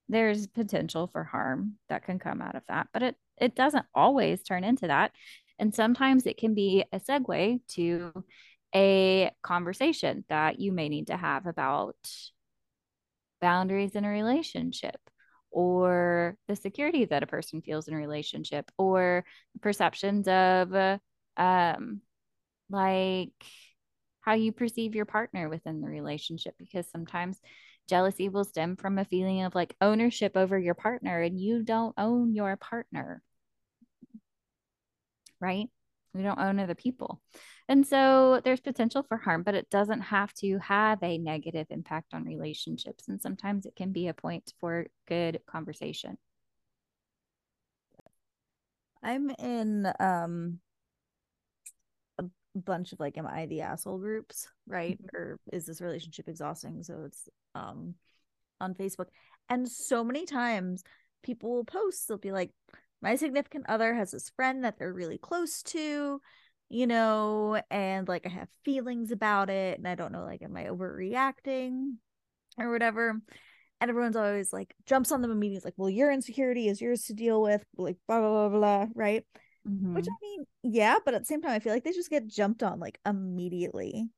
[0.09, 4.43] there's potential for harm that can come out of that, but it it doesn't always
[4.43, 5.11] turn into that.
[5.59, 8.25] And sometimes it can be a segue to
[8.75, 11.95] a conversation that you may need to have about
[13.41, 14.97] boundaries in a relationship
[15.49, 19.25] or the security that a person feels in a relationship or
[19.61, 20.73] perceptions of
[21.37, 22.01] um
[22.69, 23.31] like
[24.21, 27.39] how you perceive your partner within the relationship because sometimes
[27.89, 31.93] jealousy will stem from a feeling of like ownership over your partner and you don't
[31.97, 33.21] own your partner.
[35.39, 35.67] Right?
[36.13, 37.21] We don't own other people.
[37.67, 42.13] And so there's potential for harm but it doesn't have to have a negative impact
[42.13, 46.17] on relationships and sometimes it can be a point for good conversation.
[49.03, 50.59] I'm in um
[52.59, 54.99] bunch of like am I the asshole groups, right?
[55.13, 56.83] Or is this relationship exhausting?
[56.83, 57.95] So it's um
[58.59, 59.07] on Facebook.
[59.49, 60.83] And so many times
[61.23, 62.51] people will post, they'll be like,
[63.01, 66.21] my significant other has this friend that they're really close to,
[66.69, 70.55] you know, and like I have feelings about it and I don't know, like, am
[70.55, 71.95] I overreacting
[72.57, 73.19] or whatever?
[73.81, 77.03] And everyone's always like jumps on them immediately, it's like, well, your insecurity is yours
[77.05, 79.25] to deal with, like blah blah blah blah, right?
[79.67, 79.95] Mhm.
[79.95, 82.27] Which I mean, yeah, but at the same time, I feel like they just get
[82.27, 84.09] jumped on like immediately.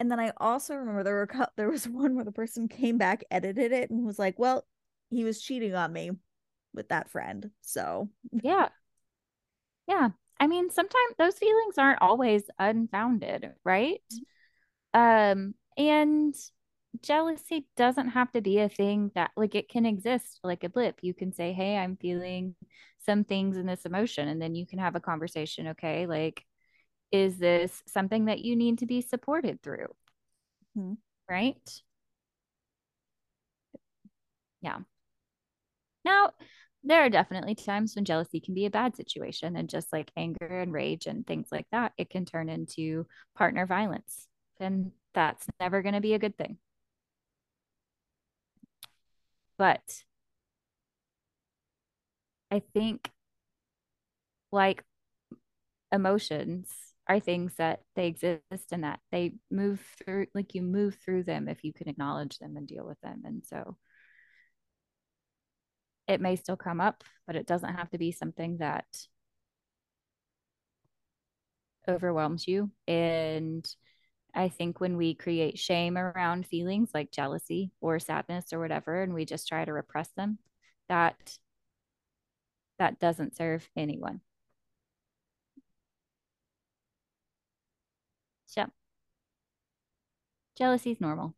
[0.00, 3.24] And then I also remember there were there was one where the person came back,
[3.30, 4.66] edited it, and was like, "Well,
[5.10, 6.12] he was cheating on me
[6.74, 8.70] with that friend." So yeah
[9.86, 10.10] yeah
[10.40, 14.02] i mean sometimes those feelings aren't always unfounded right
[14.94, 16.34] um and
[17.02, 20.98] jealousy doesn't have to be a thing that like it can exist like a blip
[21.02, 22.54] you can say hey i'm feeling
[23.04, 26.44] some things in this emotion and then you can have a conversation okay like
[27.12, 29.94] is this something that you need to be supported through?
[30.76, 30.98] Mhm.
[31.28, 31.82] right?
[34.60, 34.80] Yeah.
[36.04, 36.32] Now
[36.84, 40.46] there are definitely times when jealousy can be a bad situation and just like anger
[40.60, 44.28] and rage and things like that it can turn into partner violence
[44.60, 46.58] and that's never going to be a good thing.
[49.58, 50.04] But
[52.50, 53.10] I think
[54.50, 54.84] like
[55.92, 56.70] emotions
[57.06, 61.48] are things that they exist and that they move through, like you move through them
[61.48, 63.22] if you can acknowledge them and deal with them.
[63.24, 63.76] And so
[66.06, 68.86] it may still come up, but it doesn't have to be something that
[71.86, 72.70] overwhelms you.
[72.86, 73.66] And
[74.34, 79.14] I think when we create shame around feelings like jealousy or sadness or whatever, and
[79.14, 80.38] we just try to repress them,
[80.88, 81.38] that
[82.78, 84.20] that doesn't serve anyone.
[88.46, 88.66] So
[90.56, 91.34] jealousy is normal.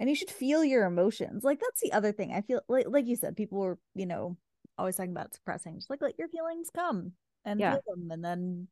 [0.00, 1.44] and you should feel your emotions.
[1.44, 2.32] Like that's the other thing.
[2.32, 4.36] I feel like like you said, people were, you know,
[4.76, 5.76] always talking about suppressing.
[5.76, 7.12] Just like let your feelings come
[7.44, 7.72] and Yeah.
[7.74, 8.68] feel them and then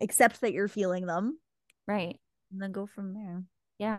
[0.00, 1.38] accept that you're feeling them
[1.86, 2.20] Right.
[2.52, 3.42] and then go from there.
[3.78, 3.98] Yeah.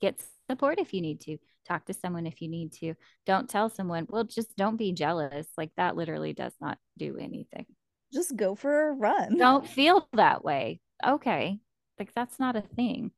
[0.00, 0.20] Get
[0.50, 1.38] support if you need to.
[1.66, 2.94] Talk to someone if you need to.
[3.26, 5.46] Don't tell someone, well, just don't be jealous.
[5.56, 7.66] Like that literally does not do anything.
[8.12, 9.36] Just go for a run.
[9.38, 10.80] Don't feel that way.
[11.04, 11.58] Okay.
[11.98, 13.12] Like that's not a thing.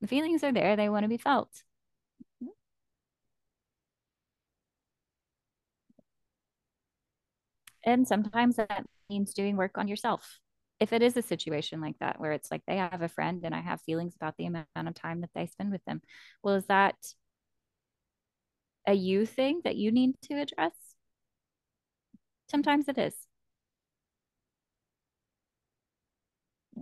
[0.00, 1.50] The feelings are there, they want to be felt.
[7.84, 10.40] And sometimes that means doing work on yourself.
[10.80, 13.54] If it is a situation like that where it's like they have a friend and
[13.54, 16.00] I have feelings about the amount of time that they spend with them,
[16.42, 16.96] well, is that
[18.86, 20.72] a you thing that you need to address?
[22.48, 23.14] Sometimes it is.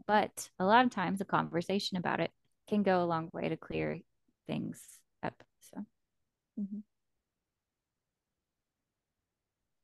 [0.06, 2.30] But a lot of times a conversation about it
[2.68, 4.00] can go a long way to clear
[4.46, 4.80] things
[5.22, 5.42] up.
[5.60, 5.84] So,
[6.60, 6.80] Mm-hmm.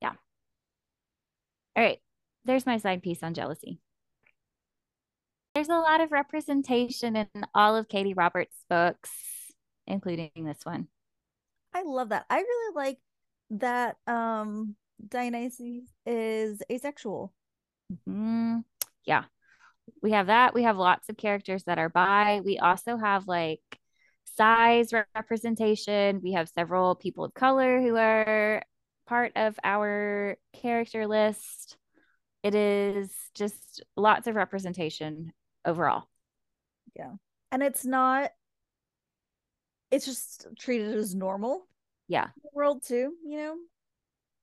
[0.03, 0.15] yeah.
[1.77, 2.01] All right.
[2.45, 3.81] There's my side piece on jealousy.
[5.55, 9.11] There's a lot of representation in all of Katee Roberts' books,
[9.87, 10.89] including this one.
[11.75, 12.27] I love that.
[12.31, 12.99] I really like
[13.51, 17.33] that um Dionysus is asexual.
[18.07, 18.65] Mhm.
[19.05, 19.25] Yeah.
[20.03, 20.55] We have that.
[20.55, 22.41] We have lots of characters that are bi.
[22.45, 23.63] We also have like
[24.37, 26.21] size representation.
[26.23, 28.63] We have several people of color who are
[29.07, 31.77] part of our character list.
[32.43, 35.33] It is just lots of representation
[35.65, 36.05] overall.
[36.95, 37.13] Yeah.
[37.51, 38.31] And it's not
[39.91, 41.67] it's just treated as normal
[42.09, 42.29] Yeah.
[42.53, 43.57] world too, you know?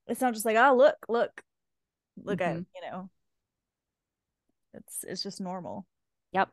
[0.08, 1.44] It's not just like, oh look, look,
[2.24, 2.66] look at, Mhm.
[2.76, 3.10] you know.
[4.74, 5.86] It's it's just normal.
[6.32, 6.50] Yep.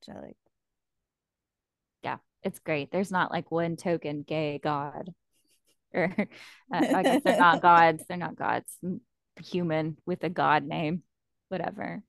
[0.00, 0.36] Which I like.
[2.02, 2.18] Yeah.
[2.42, 2.90] It's great.
[2.90, 5.14] There's not like one token gay god.
[5.94, 6.26] Or uh,
[6.94, 8.04] I guess they're not gods.
[8.06, 8.76] They're not gods.
[9.42, 11.02] Human with a god name.
[11.48, 12.02] Whatever.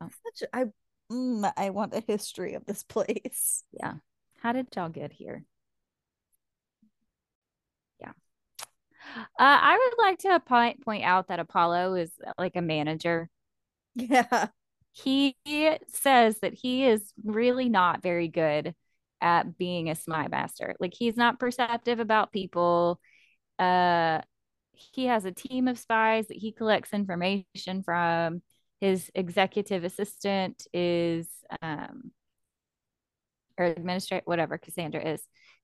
[0.00, 0.08] Yeah.
[0.24, 0.64] Such a, I
[1.10, 3.64] mm, I want a history of this place.
[3.72, 3.94] Yeah.
[4.42, 5.44] How did y'all get here?
[8.00, 8.12] Yeah.
[9.16, 13.30] Uh, I would like to point point out that Apollo is uh, like a manager.
[13.94, 14.48] Yeah.
[14.90, 15.36] He
[15.88, 18.74] says that he is really not very good
[19.20, 20.74] at being a spy master.
[20.80, 23.00] Like he's not perceptive about people.
[23.60, 24.22] Uh,
[24.72, 28.42] he has a team of spies that he collects information from.
[28.80, 31.28] His executive assistant is
[31.62, 32.10] um
[33.58, 35.22] or administrator, whatever Cassandra is,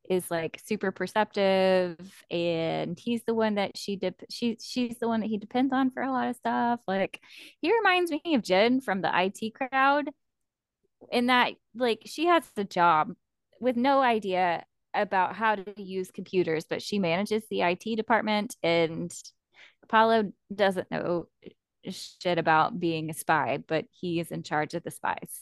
[0.08, 1.96] is like super perceptive,
[2.30, 5.90] and he's the one that she dip she she's the one that he depends on
[5.90, 6.80] for a lot of stuff.
[6.86, 7.20] Like
[7.60, 10.10] he reminds me of Jen from the IT crowd,
[11.12, 13.14] in that like she has the job
[13.60, 14.64] with no idea
[14.94, 19.12] about how to use computers, but she manages the IT department, and
[19.84, 21.28] Apollo doesn't know
[21.84, 25.40] shit about being a spy, but he is in charge of the spies.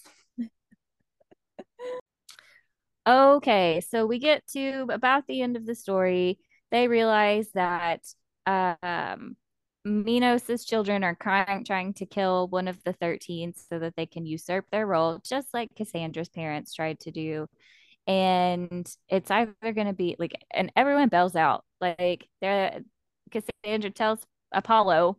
[3.07, 6.39] Okay, so we get to about the end of the story.
[6.73, 8.03] They realize that
[8.47, 9.37] um,
[9.85, 14.27] Minos' children are trying, trying to kill one of the 13 so that they can
[14.27, 17.47] usurp their role, just like Cassandra's parents tried to do.
[18.07, 21.65] And it's either going to be like, and everyone bells out.
[21.81, 22.29] Like,
[23.31, 24.21] Cassandra tells
[24.53, 25.19] Apollo,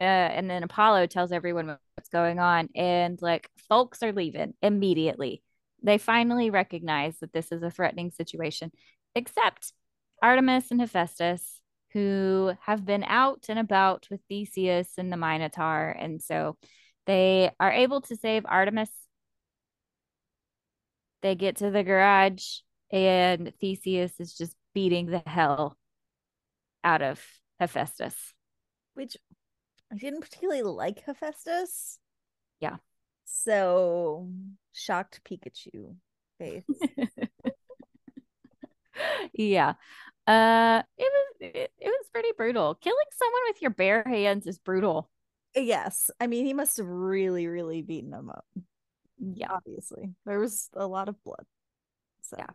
[0.00, 2.68] uh, and then Apollo tells everyone what's going on.
[2.74, 5.42] And like, folks are leaving immediately
[5.82, 8.70] they finally recognize that this is a threatening situation,
[9.14, 9.72] except
[10.22, 11.60] Artemis and Hephaestus,
[11.92, 15.90] who have been out and about with Theseus and the Minotaur.
[15.90, 16.56] And so
[17.06, 18.90] they are able to save Artemis.
[21.22, 22.44] They get to the garage,
[22.90, 25.76] and Theseus is just beating the hell
[26.82, 27.20] out of
[27.58, 28.14] Hephaestus.
[28.94, 29.16] Which
[29.92, 31.98] I didn't particularly like Hephaestus.
[32.60, 32.76] Yeah.
[33.32, 34.28] So
[34.72, 35.94] shocked Pikachu
[36.38, 36.64] face.
[39.32, 39.74] yeah.
[40.26, 42.74] Uh it was it, it was pretty brutal.
[42.74, 45.10] Killing someone with your bare hands is brutal.
[45.54, 46.10] yes.
[46.20, 48.46] I mean, he must have really, really beaten him up.
[49.18, 49.52] Yeah.
[49.52, 50.14] Obviously.
[50.26, 51.44] There was a lot of blood.
[52.22, 52.50] So Yeah.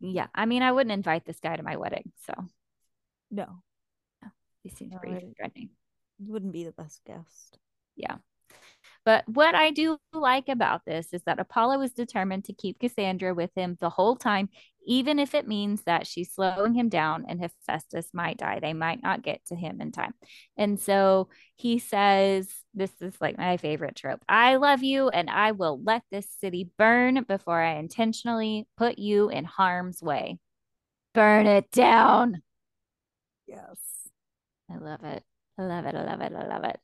[0.00, 0.26] Yeah.
[0.34, 2.34] I mean, I wouldn't invite this guy to my wedding, so
[3.30, 3.62] no,
[4.62, 5.70] he seems No, pretty threatening.
[6.18, 7.58] wouldn't be the best guest.
[7.96, 8.16] Yeah.
[9.04, 13.34] But what I do like about this is that Apollo is determined to keep Cassandra
[13.34, 14.48] with him the whole time,
[14.86, 18.60] even if it means that she's slowing him down and Hephaestus might die.
[18.60, 20.14] They might not get to him in time.
[20.56, 25.52] And so he says, This is like my favorite trope I love you, and I
[25.52, 30.38] will let this city burn before I intentionally put you in harm's way.
[31.12, 32.42] Burn it down.
[33.46, 33.78] Yes.
[34.70, 35.22] I love it.
[35.58, 35.94] I love it.
[35.94, 36.32] I love it.
[36.32, 36.80] I love it.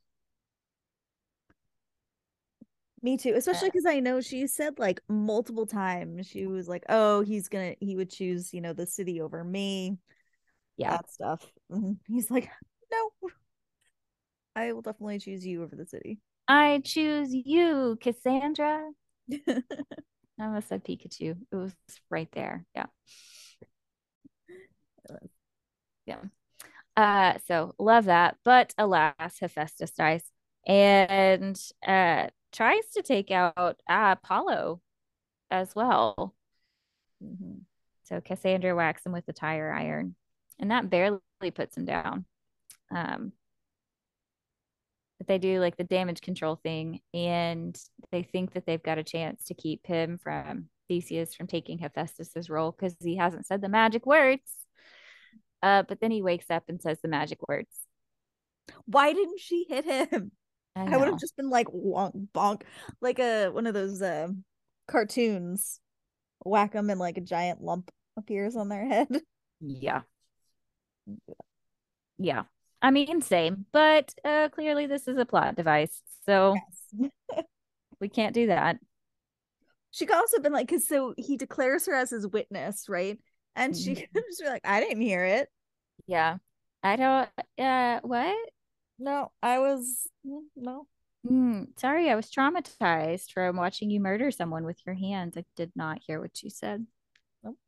[3.03, 7.23] Me too, especially because I know she said like multiple times she was like, "Oh,
[7.23, 9.97] he's gonna he would choose you know the city over me."
[10.77, 10.91] Yeah.
[10.93, 11.51] that stuff.
[11.71, 12.51] And he's like,
[12.93, 13.11] "No,
[14.55, 18.91] I will definitely choose you over the city." I choose you, Cassandra.
[19.49, 19.63] I
[20.39, 21.37] almost said Pikachu.
[21.53, 21.73] It was
[22.11, 22.67] right there.
[22.75, 22.87] Yeah.
[26.07, 26.23] Yeah.
[26.97, 28.37] Uh, so love that.
[28.45, 30.25] But alas, Hephaestus dies
[30.67, 34.81] and uh tries to take out uh, Apollo
[35.51, 36.35] as well.
[37.23, 37.61] Mhm.
[38.05, 40.17] So Cassandra whacks him with the tire iron,
[40.59, 41.21] and that barely
[41.55, 42.25] puts him down.
[42.91, 43.33] Um,
[45.19, 47.79] but they do like the damage control thing, and
[48.11, 52.51] they think that they've got a chance to keep him from Theseus from taking Hephaestus's
[52.51, 54.51] role because he hasn't said the magic words.
[55.63, 57.69] Uh, but then he wakes up and says the magic words.
[58.87, 60.33] Why didn't she hit him?
[60.77, 62.62] I, I would have just been like wonk bonk,
[63.01, 64.29] like a one of those uh,
[64.89, 65.81] cartoons.
[66.45, 69.09] Whack them and like a giant lump appears on their head.
[69.61, 70.03] Yeah.
[72.18, 72.45] Yeah.
[72.83, 76.01] I mean, same, but uh, clearly this is a plot device.
[76.25, 77.11] So Yes.
[78.01, 78.79] we can't do that.
[79.91, 83.18] She could also have been like, because so he declares her as his witness, right?
[83.57, 84.07] And she Mhm.
[84.14, 85.49] could just be like, I didn't hear it.
[86.07, 86.39] Yeah.
[86.83, 88.37] I don't, uh, what?
[89.01, 90.87] No, I was mm, no.
[91.27, 95.37] Mm, sorry, I was traumatized from watching you murder someone with your hands.
[95.37, 96.87] I did not hear what you said.
[97.43, 97.59] Nope.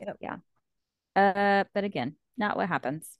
[0.00, 0.16] Yep.
[0.20, 0.36] Yeah.
[1.16, 3.18] Uh, but again, not what happens.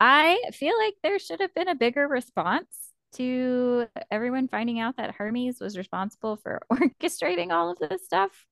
[0.00, 5.14] I feel like there should have been a bigger response to everyone finding out that
[5.14, 8.46] Hermes was responsible for orchestrating all of this stuff.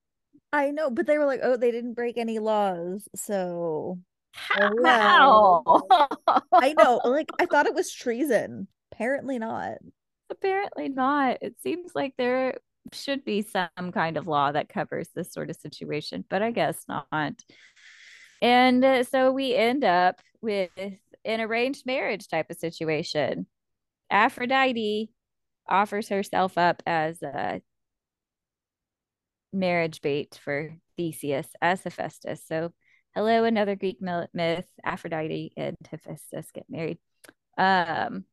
[0.53, 3.99] I know, but they were like, oh, they didn't break any laws, so
[4.33, 4.71] How?
[4.75, 5.83] Wow.
[6.53, 7.01] I know.
[7.05, 8.69] Like I thought it was treason.
[8.93, 9.79] Apparently not.
[10.31, 11.39] Apparently not.
[11.43, 12.59] It seems like there
[12.93, 16.85] should be some kind of law that covers this sort of situation, but I guess
[16.89, 17.35] not.
[18.41, 20.71] And uh, so we end up with
[21.25, 23.47] an arranged marriage type of situation.
[24.11, 25.11] Aphrodite
[25.69, 27.61] offers herself up as a
[29.53, 32.45] marriage bait for Theseus as Hephaestus.
[32.47, 32.73] So,
[33.15, 34.67] hello, another Greek myth.
[34.85, 36.99] Aphrodite and Hephaestus get married.
[37.59, 38.25] Um,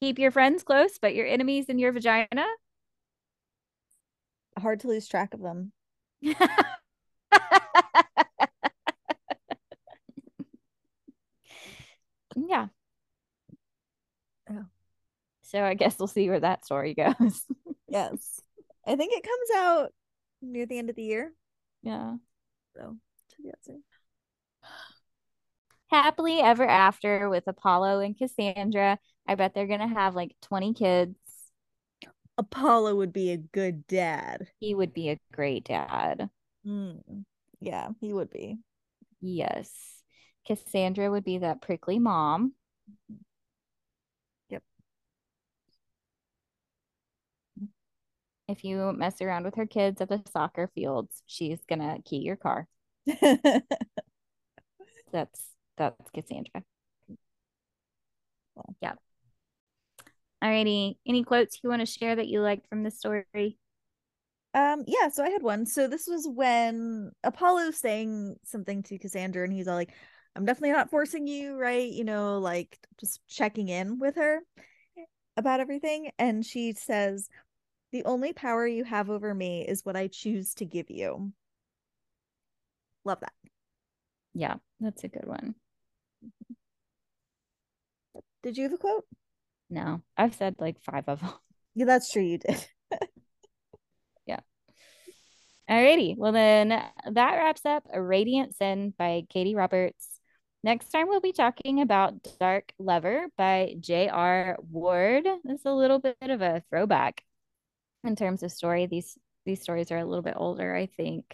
[0.00, 2.44] keep your friends close, but your enemies in your vagina.
[4.58, 5.72] Hard to lose track of them.
[12.36, 12.68] yeah.
[14.50, 14.64] Oh.
[15.42, 17.14] So I guess we'll see where that story goes.
[17.86, 18.40] Yes.
[18.84, 19.92] I think it comes out
[20.42, 21.32] near the end of the year.
[21.82, 22.16] yeah.
[22.76, 22.96] So
[25.90, 28.98] Happily ever after with Apollo and Cassandra.
[29.26, 31.14] I bet they're gonna have like 20 kids.
[32.36, 34.48] Apollo would be a good dad.
[34.58, 36.28] He would be a great dad.
[36.66, 37.24] Mm.
[37.60, 38.58] Yeah, he would be.
[39.20, 39.70] Yes.
[40.46, 42.54] Cassandra would be that prickly mom.
[44.50, 44.62] Yep.
[48.48, 52.36] If you mess around with her kids at the soccer fields, she's gonna key your
[52.36, 52.68] car.
[55.12, 56.62] That's that's Cassandra.
[58.54, 58.74] Well.
[58.80, 58.94] Yeah.
[60.42, 60.96] Alrighty.
[61.06, 63.56] Any quotes you want to share that you liked from the story?
[64.54, 65.66] Um, yeah, so I had one.
[65.66, 69.92] So this was when Apollo's saying something to Cassandra, and he's all like,
[70.36, 71.90] I'm definitely not forcing you, right?
[71.90, 74.40] You know, like just checking in with her
[75.36, 76.10] about everything.
[76.18, 77.28] And she says,
[77.92, 81.32] The only power you have over me is what I choose to give you.
[83.04, 83.32] Love that.
[84.34, 85.54] Yeah, that's a good one.
[88.42, 89.06] Did you have a quote?
[89.70, 91.30] No, I've said like five of them.
[91.74, 92.22] Yeah, that's true.
[92.22, 92.66] You did.
[94.26, 94.40] Yeah.
[95.68, 96.16] Alrighty.
[96.16, 100.08] Well, then that wraps up A Radiant Sin by Katee Roberts.
[100.62, 104.56] Next time, we'll be talking about Dark Lover by J.R.
[104.70, 105.24] Ward.
[105.44, 107.22] This is a little bit of a throwback
[108.02, 108.86] in terms of story.
[108.86, 111.24] These these stories are a little bit older, I think.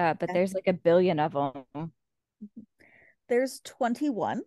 [0.00, 0.38] Uh, but Okay.
[0.38, 1.32] there's like a billion of
[1.74, 1.92] them.
[3.28, 4.42] There's 21,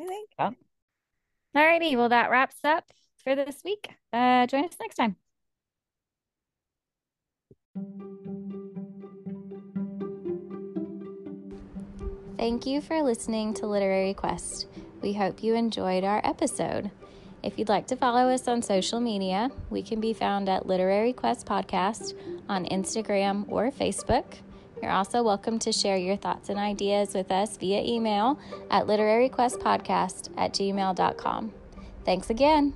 [0.00, 0.30] I think.
[0.38, 0.54] All
[1.54, 2.90] righty, Well, that wraps up
[3.22, 3.94] for this week.
[4.14, 5.16] Uh, join us next time.
[12.36, 14.66] Thank you for listening to Literary Quest.
[15.02, 16.90] We hope you enjoyed our episode.
[17.42, 21.12] If you'd like to follow us on social media, we can be found at Literary
[21.12, 22.14] Quest Podcast
[22.48, 24.24] on Instagram or Facebook.
[24.84, 28.38] You're also welcome to share your thoughts and ideas with us via email
[28.70, 31.52] at literaryquestpodcast at gmail.com.
[32.04, 32.74] Thanks again.